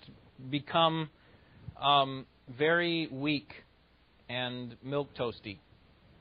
[0.50, 1.11] become
[1.81, 2.24] um,
[2.59, 3.52] very weak
[4.29, 5.59] and milk toasty,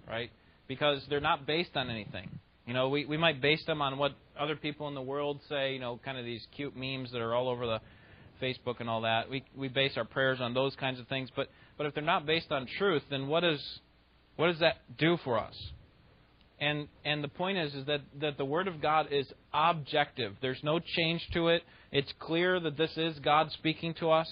[0.08, 0.30] right?
[0.68, 2.30] Because they're not based on anything.
[2.68, 5.74] You know, we, we might base them on what other people in the world say,
[5.74, 7.82] you know, kind of these cute memes that are all over the
[8.42, 9.30] Facebook and all that.
[9.30, 12.26] We we base our prayers on those kinds of things, but but if they're not
[12.26, 13.62] based on truth, then what is
[14.36, 15.56] what does that do for us?
[16.60, 20.34] And and the point is is that that the word of God is objective.
[20.42, 21.64] There's no change to it.
[21.92, 24.30] It's clear that this is God speaking to us.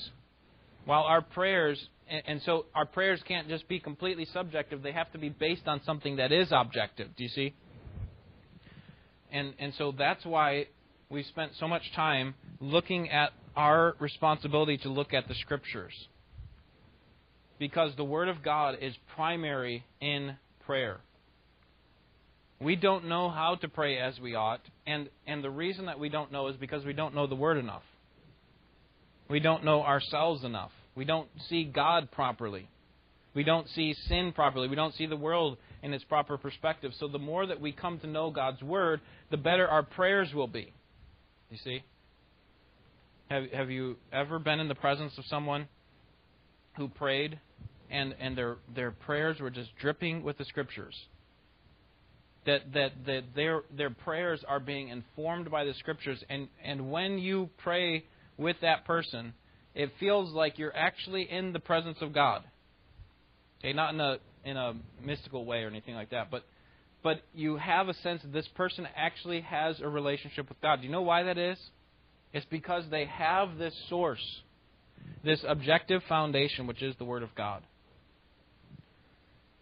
[0.86, 4.82] While our prayers and, and so our prayers can't just be completely subjective.
[4.82, 7.10] They have to be based on something that is objective.
[7.18, 7.54] Do you see?
[9.32, 10.68] And and so that's why
[11.10, 15.94] we've spent so much time looking at our responsibility to look at the scriptures.
[17.60, 20.36] Because the Word of God is primary in
[20.66, 21.00] prayer.
[22.60, 26.10] We don't know how to pray as we ought, and, and the reason that we
[26.10, 27.84] don't know is because we don't know the Word enough.
[29.30, 30.72] We don't know ourselves enough.
[30.96, 32.70] We don't see God properly.
[33.34, 34.68] We don't see sin properly.
[34.68, 36.92] We don't see the world in its proper perspective.
[37.00, 40.48] So the more that we come to know God's Word, the better our prayers will
[40.48, 40.72] be.
[41.50, 41.84] You see?
[43.34, 45.68] Have, have you ever been in the presence of someone
[46.78, 47.40] who prayed
[47.90, 50.94] and, and their, their prayers were just dripping with the Scriptures?
[52.46, 57.18] That, that, that their, their prayers are being informed by the Scriptures, and, and when
[57.18, 58.06] you pray
[58.38, 59.34] with that person,
[59.74, 62.44] it feels like you're actually in the presence of God.
[63.62, 66.44] Okay, not in a in a mystical way or anything like that, but
[67.02, 70.82] but you have a sense that this person actually has a relationship with God.
[70.82, 71.58] Do you know why that is?
[72.34, 74.42] It's because they have this source,
[75.24, 77.64] this objective foundation, which is the Word of God.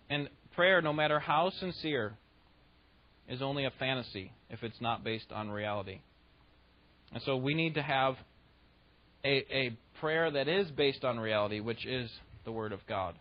[0.09, 2.13] And prayer, no matter how sincere,
[3.27, 5.99] is only a fantasy if it's not based on reality.
[7.13, 8.15] And so we need to have
[9.23, 12.09] a, a prayer that is based on reality, which is
[12.45, 13.15] the Word of God.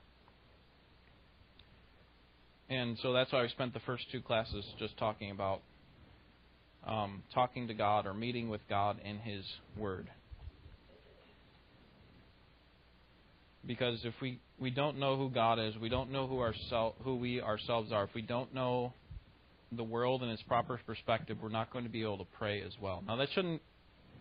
[2.69, 5.61] And so that's why we spent the first two classes just talking about
[6.87, 9.45] um, talking to God or meeting with God in His
[9.77, 10.11] Word.
[13.67, 17.17] Because if we, we don't know who God is, we don't know who, oursel- who
[17.17, 18.95] we ourselves are, if we don't know
[19.73, 22.73] the world in its proper perspective, we're not going to be able to pray as
[22.81, 23.05] well.
[23.07, 23.61] Now, that shouldn't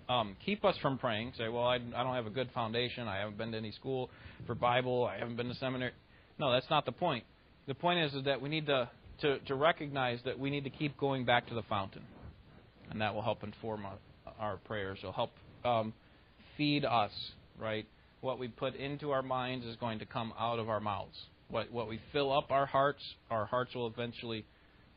[0.10, 1.34] um, keep us from praying.
[1.38, 3.08] Say, well, I, I don't have a good foundation.
[3.08, 4.10] I haven't been to any school
[4.45, 5.06] for Bible.
[5.06, 5.93] I haven't been to seminary.
[6.38, 7.24] No, that's not the point.
[7.67, 8.89] The point is, is that we need to,
[9.22, 12.04] to, to recognize that we need to keep going back to the fountain
[12.89, 13.97] and that will help inform our,
[14.39, 14.99] our prayers.
[14.99, 15.32] It'll help
[15.63, 15.93] um,
[16.58, 17.12] feed us,
[17.60, 17.86] right?
[18.21, 21.17] What we put into our minds is going to come out of our mouths.
[21.49, 24.45] What what we fill up our hearts, our hearts will eventually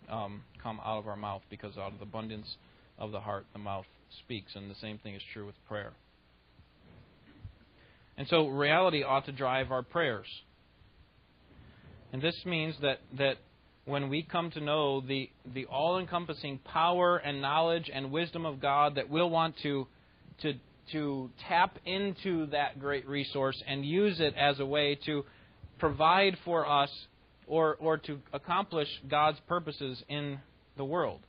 [0.09, 2.57] um, come out of our mouth because out of the abundance
[2.99, 3.87] of the heart, the mouth
[4.25, 5.93] speaks, and the same thing is true with prayer.
[8.17, 10.27] And so reality ought to drive our prayers.
[12.13, 13.37] And this means that, that
[13.85, 18.61] when we come to know the, the all encompassing power and knowledge and wisdom of
[18.61, 19.87] God, that we'll want to,
[20.43, 20.55] to,
[20.93, 25.25] to tap into that great resource and use it as a way to
[25.79, 26.91] provide for us
[27.49, 30.39] or, or to accomplish God's purposes in
[30.77, 31.21] the world.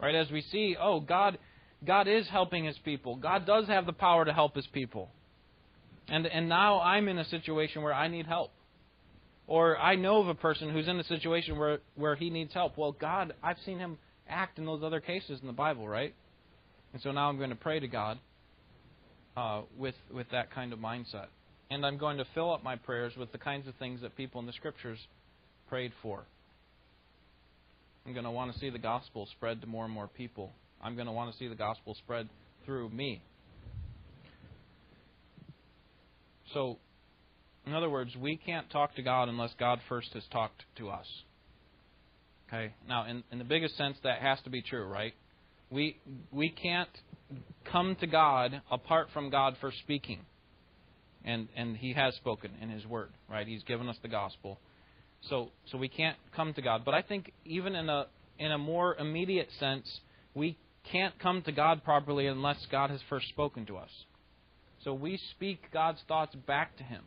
[0.00, 0.14] Right?
[0.16, 1.38] As we see, oh, God,
[1.84, 3.14] God is helping His people.
[3.14, 5.10] God does have the power to help His people.
[6.08, 8.50] And, and now I'm in a situation where I need help.
[9.46, 12.78] Or I know of a person who's in a situation where, where he needs help.
[12.78, 16.14] Well, God, I've seen him act in those other cases in the Bible, right?
[16.92, 18.18] And so now I'm going to pray to God
[19.36, 21.26] uh, with, with that kind of mindset.
[21.70, 24.40] And I'm going to fill up my prayers with the kinds of things that people
[24.40, 24.98] in the Scriptures
[25.68, 26.24] prayed for.
[28.06, 30.52] I'm going to want to see the gospel spread to more and more people.
[30.82, 32.28] I'm going to want to see the gospel spread
[32.64, 33.22] through me.
[36.52, 36.78] So
[37.66, 41.06] in other words, we can't talk to God unless God first has talked to us.
[42.48, 42.74] Okay?
[42.88, 45.14] Now, in, in the biggest sense, that has to be true, right?
[45.70, 45.98] We,
[46.30, 46.90] we can't
[47.70, 50.20] come to God apart from God first speaking.
[51.24, 53.46] And, and He has spoken in His Word, right?
[53.46, 54.60] He's given us the gospel.
[55.30, 56.82] So, so we can't come to God.
[56.84, 58.06] But I think even in a,
[58.38, 60.00] in a more immediate sense,
[60.34, 60.58] we
[60.92, 63.88] can't come to God properly unless God has first spoken to us.
[64.84, 67.04] So we speak God's thoughts back to Him.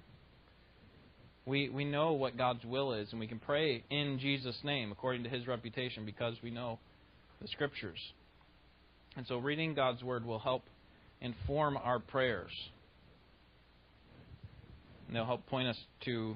[1.47, 5.23] We, we know what God's will is, and we can pray in Jesus' name according
[5.23, 6.77] to his reputation because we know
[7.41, 7.99] the Scriptures.
[9.15, 10.63] And so reading God's Word will help
[11.21, 12.51] inform our prayers.
[15.07, 16.35] And they'll help point us to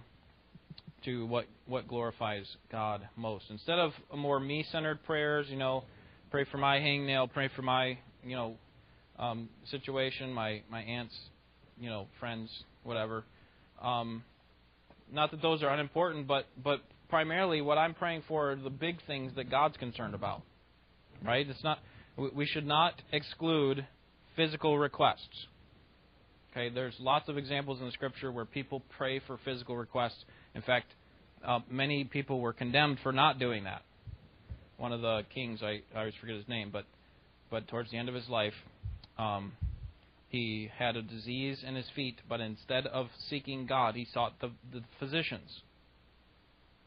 [1.04, 3.46] to what what glorifies God most.
[3.50, 5.84] Instead of more me-centered prayers, you know,
[6.30, 8.56] pray for my hangnail, pray for my you know
[9.20, 11.18] um, situation, my my aunt's
[11.80, 12.50] you know friends,
[12.84, 13.26] whatever
[13.82, 14.24] Um,
[15.12, 18.98] not that those are unimportant, but but primarily what I'm praying for are the big
[19.06, 20.42] things that God's concerned about.
[21.24, 21.48] Right?
[21.48, 21.80] It's not.
[22.36, 23.86] We should not exclude
[24.36, 25.48] physical requests.
[26.52, 30.26] Okay, there's lots of examples in the scripture where people pray for physical requests.
[30.54, 30.88] In fact,
[31.46, 33.84] uh, many people were condemned for not doing that.
[34.78, 36.86] One of the kings, I, I always forget his name, but
[37.50, 38.54] but towards the end of his life,
[39.18, 39.52] um,
[40.32, 44.50] he had a disease in his feet, but instead of seeking God, he sought the,
[44.72, 45.62] the physicians.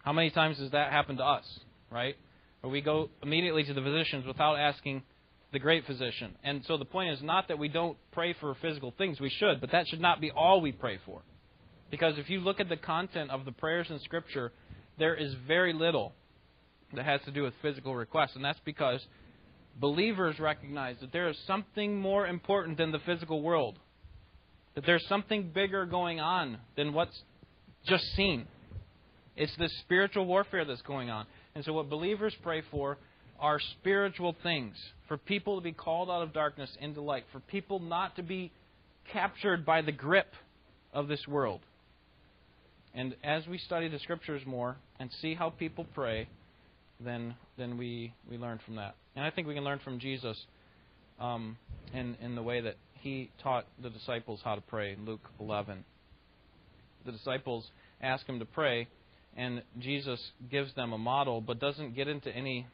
[0.02, 1.44] How many times does that happen to us,
[1.90, 2.16] right?
[2.62, 5.02] Where we go immediately to the physicians without asking
[5.52, 6.34] the great physician.
[6.42, 9.20] And so the point is not that we don't pray for physical things.
[9.20, 11.20] We should, but that should not be all we pray for.
[11.90, 14.52] Because if you look at the content of the prayers in Scripture,
[14.98, 16.14] there is very little
[16.94, 18.36] that has to do with physical requests.
[18.36, 19.04] And that's because
[19.80, 23.78] believers recognize that there is something more important than the physical world.
[24.74, 27.18] That there's something bigger going on than what's
[27.86, 28.46] just seen.
[29.36, 31.26] It's the spiritual warfare that's going on.
[31.54, 32.98] And so, what believers pray for
[33.40, 34.74] are spiritual things
[35.08, 38.52] for people to be called out of darkness into light, for people not to be
[39.12, 40.32] captured by the grip
[40.92, 41.60] of this world.
[42.94, 46.28] And as we study the scriptures more and see how people pray,
[47.00, 48.94] then then we, we learn from that.
[49.16, 50.36] And I think we can learn from Jesus
[51.20, 51.56] um,
[51.92, 55.84] in, in the way that he taught the disciples how to pray, Luke 11.
[57.04, 57.66] The disciples
[58.00, 58.88] ask him to pray,
[59.36, 60.20] and Jesus
[60.50, 62.66] gives them a model, but doesn't get into any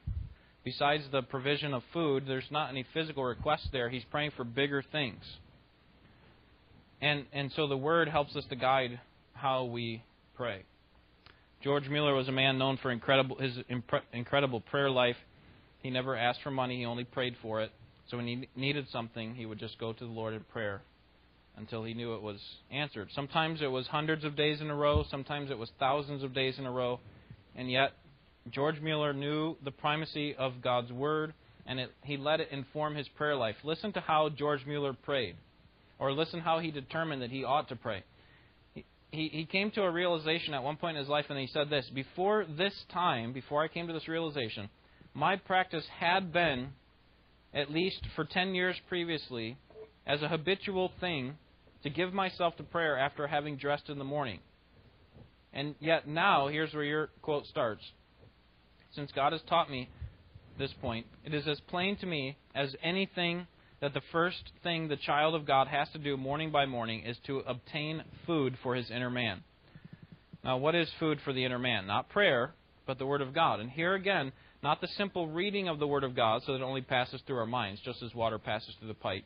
[0.65, 3.89] besides the provision of food, there's not any physical request there.
[3.89, 5.23] He's praying for bigger things.
[7.01, 9.01] And, and so the Word helps us to guide
[9.33, 10.03] how we
[10.37, 10.65] pray.
[11.63, 15.17] George Mueller was a man known for incredible, his impre- incredible prayer life.
[15.83, 17.71] He never asked for money, he only prayed for it.
[18.09, 20.83] So when he needed something, he would just go to the Lord in prayer
[21.57, 22.41] until he knew it was
[22.71, 23.09] answered.
[23.15, 26.59] Sometimes it was hundreds of days in a row, sometimes it was thousands of days
[26.59, 26.99] in a row,
[27.55, 27.93] and yet
[28.51, 31.35] George Mueller knew the primacy of God's Word,
[31.67, 33.57] and it, he let it inform his prayer life.
[33.63, 35.37] Listen to how George Mueller prayed,
[35.99, 38.03] or listen how he determined that he ought to pray.
[39.13, 41.69] He, he, came to a realization at one point in his life, and he said
[41.69, 44.69] this Before this time, before I came to this realization,
[45.15, 46.69] my practice had been,
[47.53, 49.57] at least for 10 years previously,
[50.07, 51.35] as a habitual thing
[51.83, 54.39] to give myself to prayer after having dressed in the morning.
[55.53, 57.83] And yet now, here's where your quote starts
[58.95, 59.89] since God has taught me
[60.59, 63.47] this point, it is as plain to me as anything
[63.81, 67.17] that the first thing the child of God has to do morning by morning is
[67.27, 69.43] to obtain food for his inner man.
[70.45, 71.87] Now, what is food for the inner man?
[71.87, 72.55] Not prayer,
[72.87, 73.61] but the Word of God.
[73.61, 76.65] And here again, not the simple reading of the Word of God so that it
[76.65, 79.25] only passes through our minds, just as water passes through the pipe,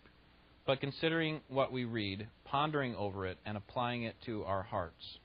[0.66, 5.18] but considering what we read, pondering over it, and applying it to our hearts.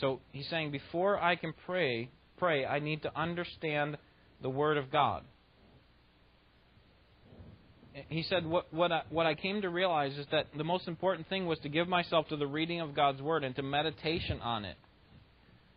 [0.00, 3.96] So he's saying, before I can pray, pray, I need to understand
[4.42, 5.22] the Word of God.
[8.08, 11.28] He said, what, what, I, what I came to realize is that the most important
[11.28, 14.64] thing was to give myself to the reading of God's Word and to meditation on
[14.64, 14.76] it,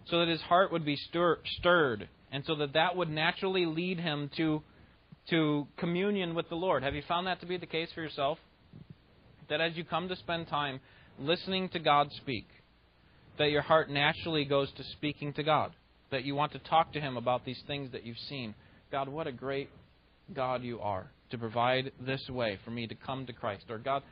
[0.07, 3.99] so that his heart would be stir, stirred, and so that that would naturally lead
[3.99, 4.63] him to,
[5.29, 6.81] to communion with the Lord.
[6.81, 8.39] Have you found that to be the case for yourself?
[9.49, 10.79] That as you come to spend time
[11.19, 12.47] listening to God speak,
[13.37, 15.71] that your heart naturally goes to speaking to God
[16.09, 18.55] that you want to talk to Him about these things that you've seen.
[18.91, 19.69] God, what a great
[20.33, 23.65] God you are to provide this way for me to come to Christ.
[23.69, 24.03] Or, God,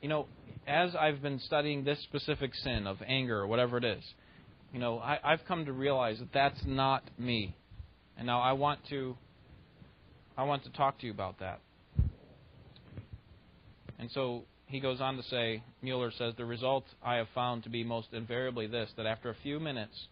[0.00, 0.26] you know,
[0.66, 4.04] as I've been studying this specific sin of anger or whatever it is,
[4.72, 7.56] you know, I, I've come to realize that that's not me.
[8.16, 9.16] And now I want to
[10.36, 11.60] I want to talk to you about that.
[13.98, 17.70] And so he goes on to say, Mueller says, the result I have found to
[17.70, 20.06] be most invariably this, that after a few minutes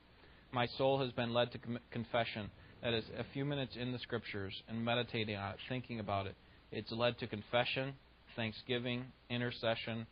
[0.52, 1.58] my soul has been led to
[1.90, 2.50] confession.
[2.82, 6.34] That is, a few minutes in the Scriptures and meditating on it, thinking about it.
[6.70, 7.94] It's led to confession,
[8.36, 10.06] thanksgiving, intercession,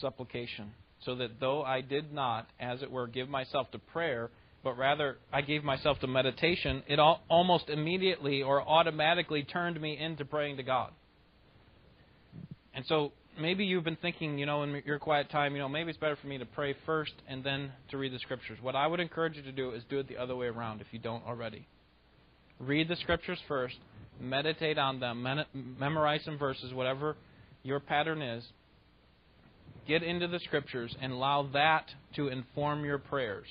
[0.00, 0.70] supplication.
[1.04, 4.30] So that though I did not, as it were, give myself to prayer,
[4.64, 9.96] but rather I gave myself to meditation, it all, almost immediately or automatically turned me
[9.98, 10.90] into praying to God.
[12.74, 15.90] And so maybe you've been thinking, you know, in your quiet time, you know, maybe
[15.90, 18.58] it's better for me to pray first and then to read the scriptures.
[18.60, 20.88] What I would encourage you to do is do it the other way around if
[20.90, 21.66] you don't already.
[22.58, 23.76] Read the scriptures first,
[24.20, 25.26] meditate on them,
[25.78, 27.16] memorize some verses, whatever
[27.62, 28.44] your pattern is.
[29.86, 31.86] Get into the scriptures and allow that
[32.16, 33.46] to inform your prayers.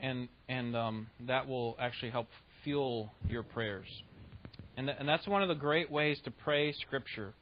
[0.00, 2.28] And and um, that will actually help
[2.64, 3.86] fuel your prayers.
[4.76, 7.32] And, th- and that's one of the great ways to pray Scripture.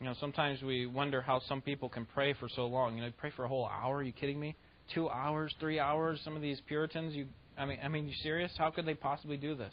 [0.00, 2.96] You know, sometimes we wonder how some people can pray for so long.
[2.96, 3.96] You know, pray for a whole hour.
[3.96, 4.54] Are you kidding me?
[4.94, 6.20] Two hours, three hours.
[6.22, 7.26] Some of these Puritans, you,
[7.58, 8.52] I mean, I mean, you serious?
[8.58, 9.72] How could they possibly do this?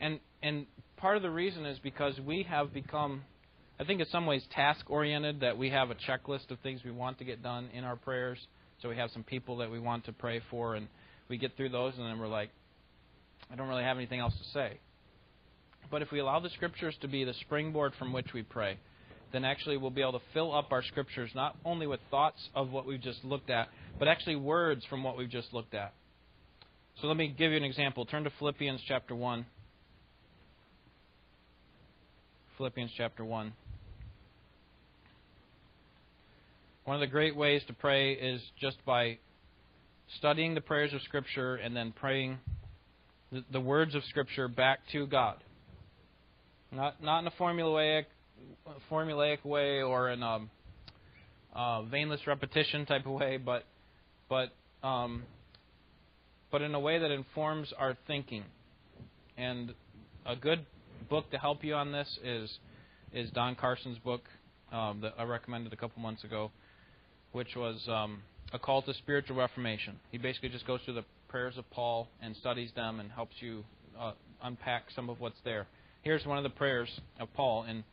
[0.00, 0.66] And and
[0.96, 3.22] part of the reason is because we have become,
[3.78, 5.40] I think, in some ways, task oriented.
[5.40, 8.38] That we have a checklist of things we want to get done in our prayers.
[8.82, 10.88] So we have some people that we want to pray for, and
[11.28, 12.50] we get through those, and then we're like,
[13.50, 14.78] I don't really have anything else to say.
[15.90, 18.78] But if we allow the Scriptures to be the springboard from which we pray,
[19.32, 22.70] then actually we'll be able to fill up our Scriptures not only with thoughts of
[22.70, 25.92] what we've just looked at, but actually words from what we've just looked at.
[27.00, 28.04] So let me give you an example.
[28.04, 29.46] Turn to Philippians chapter 1.
[32.56, 33.52] Philippians chapter 1.
[36.84, 39.18] One of the great ways to pray is just by
[40.18, 42.38] studying the prayers of Scripture and then praying
[43.52, 45.36] the, words of Scripture back to God.
[46.72, 48.04] Not not in a formulaic
[48.90, 50.40] formulaic way or in a
[51.54, 53.64] uh, vainless repetition type of way, but
[54.28, 54.50] but
[54.86, 55.24] um,
[56.50, 58.44] but in a way that informs our thinking.
[59.36, 59.74] And
[60.26, 60.66] a good
[61.08, 62.58] book to help you on this is
[63.12, 64.22] is Don Carson's book
[64.72, 66.50] um, that I recommended a couple months ago,
[67.32, 68.22] which was um,
[68.52, 69.98] a call to spiritual reformation.
[70.12, 73.64] He basically just goes through the prayers of Paul and studies them and helps you
[73.98, 74.12] uh,
[74.42, 75.66] unpack some of what's there.
[76.02, 77.84] Here's one of the prayers of Paul in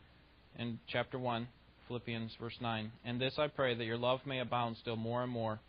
[0.58, 1.48] in chapter 1,
[1.88, 2.92] Philippians verse 9.
[3.06, 5.60] And this I pray that your love may abound still more and more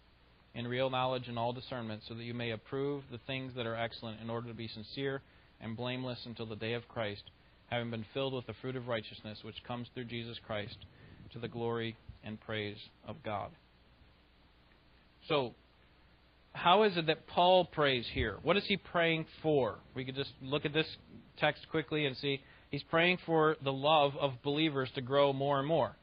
[0.55, 3.77] in real knowledge and all discernment, so that you may approve the things that are
[3.77, 5.21] excellent in order to be sincere
[5.61, 7.23] and blameless until the day of Christ,
[7.71, 10.77] having been filled with the fruit of righteousness which comes through Jesus Christ
[11.33, 13.51] to the glory and praise of God.
[15.29, 15.55] So,
[16.59, 18.37] how is it that Paul prays here?
[18.43, 19.77] What is he praying for?
[19.95, 20.87] We could just look at this
[21.39, 22.41] text quickly and see
[22.71, 25.97] he's praying for the love of believers to grow more and more.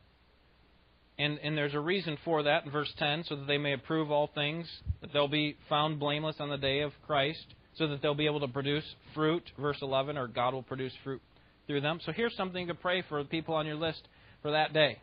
[1.18, 4.12] And, and there's a reason for that in verse 10 so that they may approve
[4.12, 4.68] all things,
[5.02, 7.46] that they'll be found blameless on the day of Christ,
[7.78, 11.22] so that they'll be able to produce fruit, verse 11, or God will produce fruit
[11.68, 12.00] through them.
[12.06, 14.08] So here's something to pray for the people on your list
[14.42, 15.00] for that day.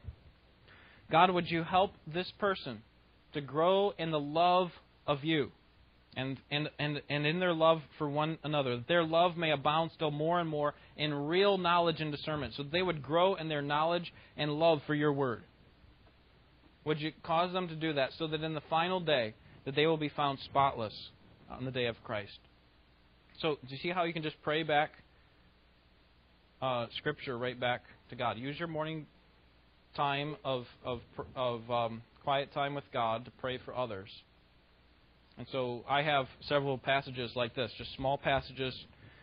[1.11, 2.83] God, would you help this person
[3.35, 4.71] to grow in the love
[5.07, 5.51] of you
[6.17, 10.11] and, and, and, and in their love for one another, their love may abound still
[10.11, 14.13] more and more in real knowledge and discernment, so they would grow in their knowledge
[14.37, 15.43] and love for your word.
[16.85, 19.35] Would you cause them to do that so that in the final day
[19.65, 20.93] that they will be found spotless
[21.51, 22.39] on the day of Christ?
[23.41, 24.91] So, do you see how you can just pray back
[26.61, 28.37] uh, Scripture right back to God?
[28.37, 29.07] Use your morning
[29.97, 31.01] time of of
[31.35, 34.09] of um, quiet time with God to pray for others.
[35.39, 38.75] And so I have several passages like this, just small passages,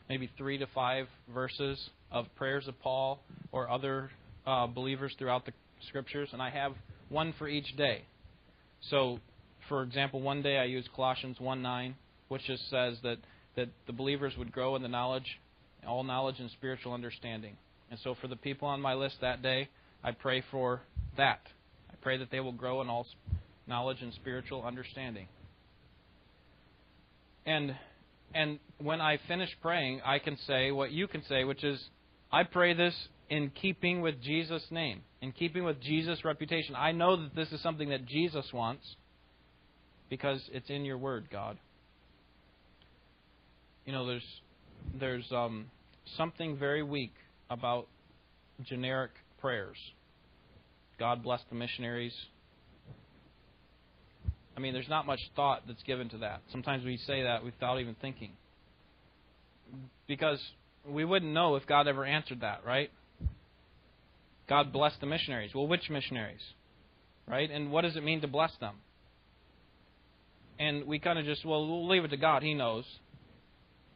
[0.09, 3.19] maybe three to five verses of prayers of Paul
[3.51, 4.09] or other
[4.45, 5.53] uh, believers throughout the
[5.87, 6.73] Scriptures, and I have
[7.07, 8.03] one for each day.
[8.89, 9.19] So,
[9.69, 11.95] for example, one day I use Colossians 1 9,
[12.27, 13.17] which just says that,
[13.55, 15.39] that the believers would grow in the knowledge,
[15.87, 17.55] all knowledge and spiritual understanding.
[17.89, 19.69] And so, for the people on my list that day,
[20.03, 20.81] I pray for
[21.17, 21.41] that.
[21.89, 23.05] I pray that they will grow in all
[23.67, 25.27] knowledge and spiritual understanding.
[27.49, 27.75] And
[28.35, 31.83] and when I finish praying, I can say what you can say, which is,
[32.31, 32.93] I pray this
[33.27, 36.75] in keeping with Jesus' name, in keeping with Jesus' reputation.
[36.75, 38.85] I know that this is something that Jesus wants
[40.11, 41.57] because it's in your word, God.
[43.83, 44.41] You know, there's
[44.99, 45.71] there's um,
[46.17, 47.15] something very weak
[47.49, 47.87] about
[48.63, 49.77] generic prayers.
[50.99, 52.13] God bless the missionaries.
[54.59, 56.41] I mean, there's not much thought that's given to that.
[56.51, 58.31] Sometimes we say that without even thinking.
[60.05, 60.41] Because
[60.85, 62.91] we wouldn't know if God ever answered that, right?
[64.49, 65.51] God bless the missionaries.
[65.55, 66.41] Well, which missionaries?
[67.25, 67.49] Right?
[67.49, 68.75] And what does it mean to bless them?
[70.59, 72.43] And we kind of just, well, we'll leave it to God.
[72.43, 72.83] He knows.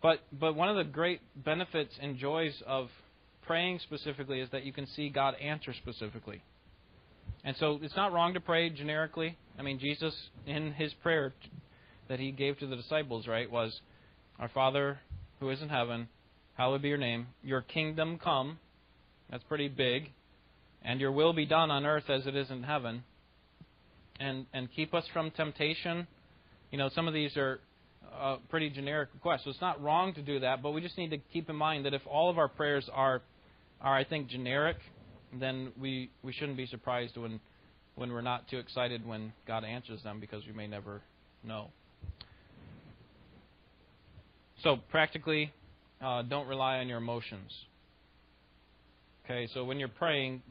[0.02, 2.88] But but one of the great benefits and joys of
[3.46, 6.42] praying specifically is that you can see God answer specifically.
[7.44, 9.38] And so it's not wrong to pray generically.
[9.60, 10.16] I mean, Jesus,
[10.46, 11.34] in his prayer
[12.08, 13.82] that he gave to the disciples, right, was,
[14.40, 15.00] Our Father
[15.40, 16.08] who is in heaven,
[16.54, 17.28] hallowed be your name.
[17.44, 18.60] Your kingdom come.
[19.30, 20.12] That's pretty big.
[20.84, 23.04] And your will be done on earth as it is in heaven.
[24.20, 26.08] And, and keep us from temptation.
[26.72, 27.60] You know, some of these are
[28.18, 29.44] uh, pretty generic requests.
[29.44, 31.86] So it's not wrong to do that, but we just need to keep in mind
[31.86, 33.22] that if all of our prayers are,
[33.82, 34.78] are I think, generic,
[35.40, 37.40] then we, we shouldn't be surprised when
[37.96, 41.02] when we're not too excited when God answers them because we may never
[41.44, 41.70] know.
[44.64, 45.52] So, practically,
[46.02, 47.52] uh, don't rely on your emotions.
[49.26, 50.42] Okay, so when you're praying,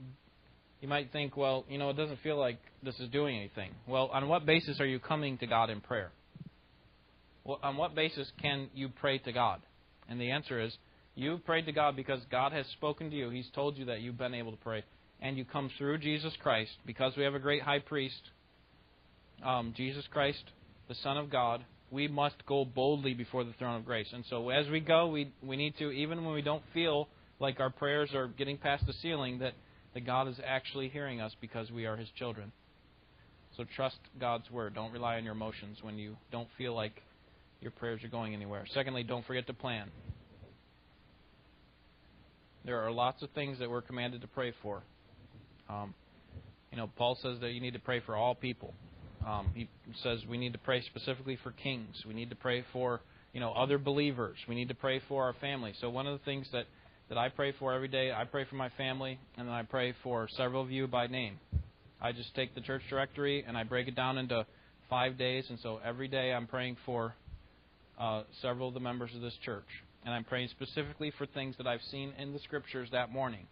[0.81, 3.71] you might think, well, you know, it doesn't feel like this is doing anything.
[3.87, 6.11] Well, on what basis are you coming to God in prayer?
[7.45, 9.61] Well, on what basis can you pray to God?
[10.09, 10.77] And the answer is
[11.15, 13.31] you've prayed to God because God has spoken to you.
[13.31, 14.85] He's told you that you've been able to pray.
[15.21, 18.21] And you come through Jesus Christ because we have a great high priest,
[19.45, 20.43] um, Jesus Christ,
[20.89, 21.65] the Son of God.
[21.91, 24.09] We must go boldly before the throne of grace.
[24.13, 27.09] And so as we go, we, we need to, even when we don't feel
[27.39, 29.53] like our prayers are getting past the ceiling, that,
[29.95, 32.51] that God is actually hearing us because we are His children.
[33.57, 34.75] So trust God's word.
[34.75, 37.03] Don't rely on your emotions when you don't feel like
[37.61, 38.65] your prayers are going anywhere.
[38.73, 39.91] Secondly, don't forget to plan.
[42.65, 44.83] There are lots of things that we're commanded to pray for.
[45.69, 45.95] Um,
[46.71, 48.73] you know, Paul says that you need to pray for all people.
[49.27, 49.69] Um, he
[50.03, 52.03] says we need to pray specifically for kings.
[52.07, 53.01] We need to pray for
[53.33, 54.37] you know other believers.
[54.49, 55.75] We need to pray for our family.
[55.81, 56.67] So one of the things that
[57.09, 59.95] that I pray for every day, I pray for my family, and then I pray
[60.03, 61.39] for several of you by name.
[62.01, 64.47] I just take the church directory and I break it down into
[64.89, 67.15] five days, and so every day I'm praying for
[67.99, 69.69] uh, several of the members of this church.
[70.05, 73.47] And I'm praying specifically for things that I've seen in the scriptures that morning.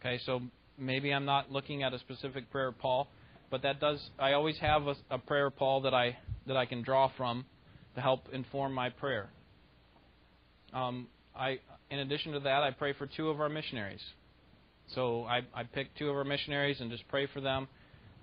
[0.00, 0.40] Okay, so
[0.78, 3.08] maybe I'm not looking at a specific prayer, of Paul,
[3.50, 3.98] but that does.
[4.18, 6.16] I always have a, a prayer, Paul, that I
[6.46, 7.44] that I can draw from
[7.94, 9.30] to help inform my prayer.
[10.72, 11.06] Um,
[11.36, 11.58] I,
[11.90, 14.00] in addition to that, I pray for two of our missionaries.
[14.94, 17.68] So I, I pick two of our missionaries and just pray for them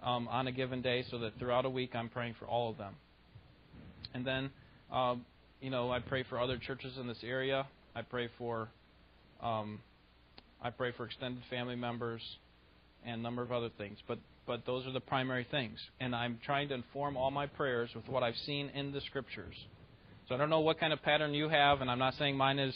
[0.04, 2.78] um, on a given day, so that throughout a week I'm praying for all of
[2.78, 2.95] them.
[4.14, 4.50] And then
[4.91, 5.26] um,
[5.62, 7.68] you know, I pray for other churches in this area.
[7.95, 8.70] I pray for,
[9.41, 9.80] um,
[10.62, 12.22] I pray for extended family members,
[13.05, 13.97] and a number of other things.
[14.07, 17.91] But but those are the primary things, and I'm trying to inform all my prayers
[17.95, 19.55] with what I've seen in the scriptures.
[20.28, 22.57] So I don't know what kind of pattern you have, and I'm not saying mine
[22.57, 22.76] is,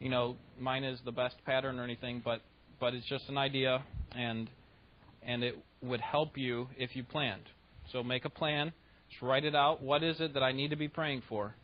[0.00, 2.40] you know, mine is the best pattern or anything, but
[2.80, 3.82] but it's just an idea,
[4.16, 4.48] and
[5.22, 7.44] and it would help you if you planned.
[7.92, 8.72] So make a plan
[9.10, 9.82] just write it out.
[9.82, 11.54] What is it that I need to be praying for?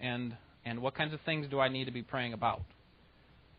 [0.00, 2.62] And and what kinds of things do I need to be praying about?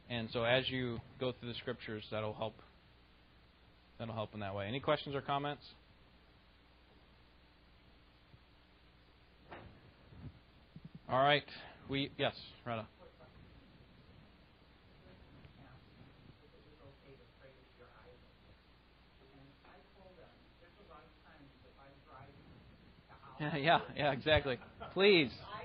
[0.10, 2.56] And so as you go through the scriptures, that'll help.
[4.00, 4.68] That'll help in that way.
[4.68, 5.64] Any questions or comments?
[11.10, 11.44] All right.
[11.88, 12.34] We yes,
[12.66, 12.86] Retta.
[23.40, 24.58] Yeah, yeah, yeah, exactly.
[24.94, 25.30] Please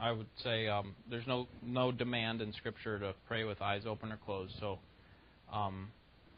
[0.00, 4.12] I would say um, there's no no demand in Scripture to pray with eyes open
[4.12, 4.54] or closed.
[4.60, 4.78] So,
[5.52, 5.88] um,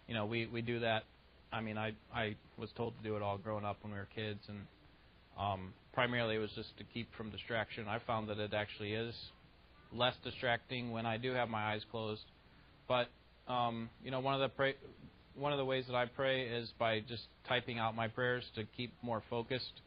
[0.09, 1.05] you know, we we do that.
[1.53, 4.09] I mean, I I was told to do it all growing up when we were
[4.15, 4.59] kids, and
[5.39, 7.87] um, primarily it was just to keep from distraction.
[7.87, 9.15] I found that it actually is
[9.93, 12.23] less distracting when I do have my eyes closed.
[12.89, 13.09] But
[13.47, 14.75] um, you know, one of the pray,
[15.35, 18.65] one of the ways that I pray is by just typing out my prayers to
[18.77, 19.83] keep more focused.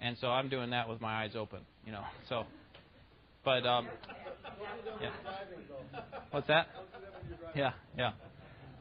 [0.00, 2.02] And so I'm doing that with my eyes open, you know.
[2.28, 2.44] So
[3.44, 3.88] but um,
[5.00, 5.10] yeah.
[6.30, 6.66] What's that?
[7.54, 8.12] Yeah, yeah.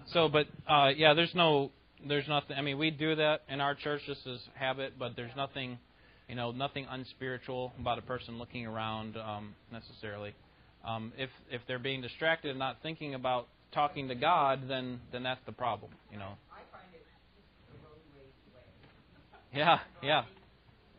[0.08, 1.72] So, but uh, yeah, there's no,
[2.08, 2.58] there's nothing.
[2.58, 5.78] I mean, we do that in our church just as habit, but there's nothing,
[6.28, 10.34] you know, nothing unspiritual about a person looking around um, necessarily.
[10.86, 15.24] Um, if if they're being distracted and not thinking about talking to God, then then
[15.24, 16.36] that's the problem, you know.
[16.52, 17.06] I find it
[17.72, 18.68] the roadway way.
[19.56, 20.28] Yeah, yeah.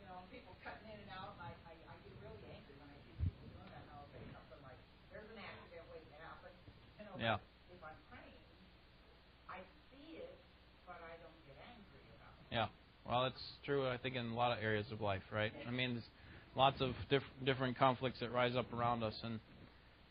[0.01, 2.89] You know, people cutting in and out, and I, I, I get really angry when
[2.89, 4.81] I see people doing that, and I'll say something like,
[5.13, 6.53] there's an accident waiting to happen.
[7.19, 7.35] You Yeah.
[7.71, 8.43] if I'm praying,
[9.49, 9.59] I
[9.91, 10.35] see it,
[10.87, 12.55] but I don't get angry about it.
[12.55, 12.69] Yeah.
[13.07, 13.87] Well, it's true.
[13.89, 15.53] I think in a lot of areas of life, right?
[15.67, 16.09] I mean, there's
[16.57, 19.41] lots of diff- different conflicts that rise up around us, and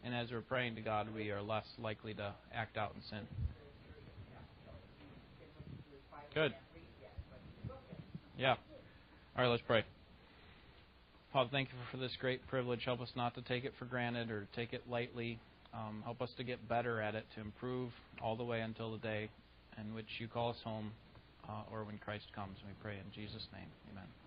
[0.05, 3.27] and as we're praying to God, we are less likely to act out in sin.
[6.33, 6.53] Good.
[8.37, 8.55] Yeah.
[9.37, 9.83] All right, let's pray.
[11.31, 12.83] Father, thank you for this great privilege.
[12.85, 15.39] Help us not to take it for granted or take it lightly.
[15.73, 18.99] Um, help us to get better at it, to improve all the way until the
[18.99, 19.29] day
[19.79, 20.91] in which you call us home
[21.49, 22.57] uh, or when Christ comes.
[22.65, 23.67] We pray in Jesus' name.
[23.91, 24.22] Amen.